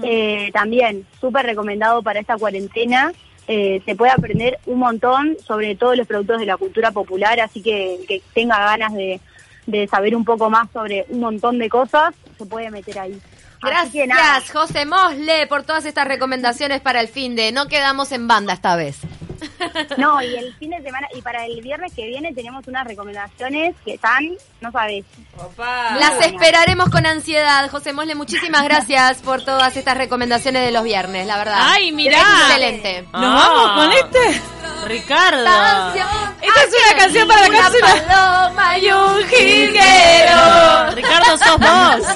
Eh, 0.02 0.50
también, 0.52 1.06
súper 1.20 1.44
recomendado 1.46 2.02
para 2.02 2.20
esta 2.20 2.36
cuarentena. 2.36 3.12
Eh, 3.46 3.80
se 3.84 3.94
puede 3.94 4.12
aprender 4.12 4.58
un 4.66 4.78
montón 4.78 5.36
sobre 5.46 5.74
todos 5.74 5.96
los 5.96 6.06
productos 6.06 6.38
de 6.40 6.46
la 6.46 6.56
cultura 6.56 6.90
popular, 6.90 7.40
así 7.40 7.62
que 7.62 7.98
que 8.06 8.20
tenga 8.34 8.58
ganas 8.58 8.92
de, 8.92 9.20
de 9.68 9.86
saber 9.86 10.16
un 10.16 10.24
poco 10.24 10.48
más 10.48 10.68
sobre 10.72 11.04
un 11.10 11.20
montón 11.20 11.58
de 11.58 11.68
cosas, 11.68 12.14
se 12.38 12.46
puede 12.46 12.70
meter 12.70 12.98
ahí. 12.98 13.20
Gracias, 13.60 14.50
José 14.50 14.86
Mosle, 14.86 15.46
por 15.46 15.62
todas 15.64 15.84
estas 15.84 16.06
recomendaciones 16.06 16.80
para 16.80 17.00
el 17.00 17.08
fin 17.08 17.36
de 17.36 17.52
No 17.52 17.66
quedamos 17.66 18.12
en 18.12 18.28
banda 18.28 18.54
esta 18.54 18.76
vez. 18.76 18.98
No, 19.96 20.20
y 20.22 20.34
el 20.36 20.54
fin 20.54 20.70
de 20.70 20.82
semana, 20.82 21.08
y 21.14 21.22
para 21.22 21.44
el 21.46 21.60
viernes 21.60 21.92
que 21.94 22.06
viene 22.06 22.32
tenemos 22.34 22.66
unas 22.66 22.86
recomendaciones 22.86 23.74
que 23.84 23.94
están, 23.94 24.30
no 24.60 24.70
sabes. 24.72 25.04
Opa. 25.36 25.96
Las 25.98 26.20
esperaremos 26.24 26.88
con 26.90 27.06
ansiedad. 27.06 27.68
José 27.70 27.92
Mosle, 27.92 28.14
muchísimas 28.14 28.62
gracias 28.64 29.18
por 29.22 29.42
todas 29.44 29.76
estas 29.76 29.96
recomendaciones 29.96 30.62
de 30.64 30.70
los 30.72 30.84
viernes, 30.84 31.26
la 31.26 31.36
verdad. 31.38 31.58
Ay, 31.60 31.92
mirá. 31.92 32.18
Excelente. 32.48 33.02
¿Nos 33.12 33.44
Ah. 33.44 33.48
vamos 33.48 33.70
con 33.72 33.92
este? 33.92 34.42
Ricardo. 34.86 35.44
Esta 35.44 36.62
es 36.62 36.74
una 36.90 36.98
canción 36.98 37.28
para 37.28 37.42
la 37.42 37.48
Una 37.48 37.58
cápsula. 37.60 38.04
paloma 38.06 38.78
y 38.78 38.90
un 38.90 39.24
Jilguero. 39.28 40.90
Ricardo, 40.94 41.38
sos 41.38 41.58
vos. 41.58 42.06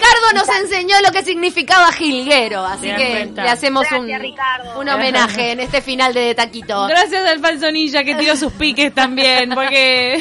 Ricardo 0.00 0.32
nos 0.34 0.48
enseñó 0.56 0.96
lo 1.04 1.12
que 1.12 1.22
significaba 1.22 1.92
jilguero, 1.92 2.64
así 2.64 2.90
que 2.92 3.10
cuenta. 3.10 3.42
le 3.44 3.50
hacemos 3.50 3.86
un, 3.92 4.06
Gracias, 4.06 4.76
un 4.76 4.88
homenaje 4.88 5.52
en 5.52 5.60
este 5.60 5.82
final 5.82 6.14
de 6.14 6.34
Taquito. 6.34 6.86
Gracias 6.86 7.26
al 7.26 7.40
falsonilla 7.40 8.02
que 8.04 8.14
tiró 8.14 8.36
sus 8.36 8.52
piques 8.52 8.94
también, 8.94 9.50
porque 9.50 10.20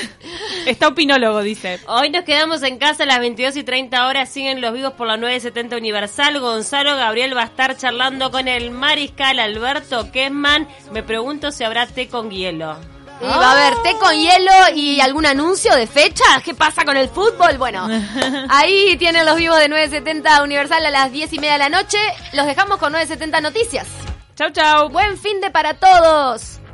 está 0.66 0.90
opinólogo, 0.90 1.42
dice. 1.42 1.80
Hoy 1.88 2.10
nos 2.10 2.24
quedamos 2.24 2.62
en 2.64 2.78
casa 2.78 3.04
a 3.04 3.06
las 3.06 3.20
22 3.20 3.56
y 3.58 3.64
30 3.64 4.08
horas. 4.08 4.30
Siguen 4.30 4.62
los 4.62 4.74
vivos 4.74 4.94
por 4.94 5.08
la 5.08 5.18
970 5.18 5.78
Universal. 5.78 6.40
Gonzalo 6.40 6.96
Gabriel 6.96 7.36
va 7.36 7.44
a 7.44 7.46
estar 7.46 7.78
charlando 7.78 8.32
con 8.32 8.48
el 8.48 8.72
mariscal 8.72 9.40
Alberto 9.40 10.12
Kessman. 10.12 10.68
Me 10.92 11.04
pregunto 11.04 11.52
si 11.52 11.64
habrá 11.64 11.88
té 11.88 12.08
con 12.08 12.30
hielo. 12.30 12.78
Y 13.22 13.26
va 13.26 13.52
a 13.52 13.52
haber 13.52 13.82
té 13.84 13.98
con 14.00 14.16
hielo 14.16 14.52
y 14.76 15.02
algún 15.02 15.26
anuncio 15.26 15.76
de 15.76 15.88
fecha. 15.88 16.24
¿Qué 16.44 16.54
pasa 16.54 16.86
con 16.86 16.96
el 16.96 17.10
fútbol? 17.10 17.58
Bueno, 17.58 17.88
ahí 18.50 18.96
tienen 18.98 19.26
los 19.26 19.36
vivos 19.36 19.58
de 19.60 19.68
970 19.68 20.44
Universal 20.44 20.86
a 20.86 20.90
las 20.90 21.12
10 21.12 21.34
y 21.34 21.40
media 21.40 21.54
de 21.54 21.60
la 21.60 21.70
noche. 21.70 21.98
Los 22.34 22.46
dejamos 22.46 22.78
con 22.78 22.94
970 22.94 23.42
Noticias. 23.42 23.88
Chau, 24.36 24.52
chau. 24.52 24.90
Buen 24.90 25.18
fin 25.18 25.42
de 25.42 25.52
para 25.52 25.74
todos. 25.74 26.59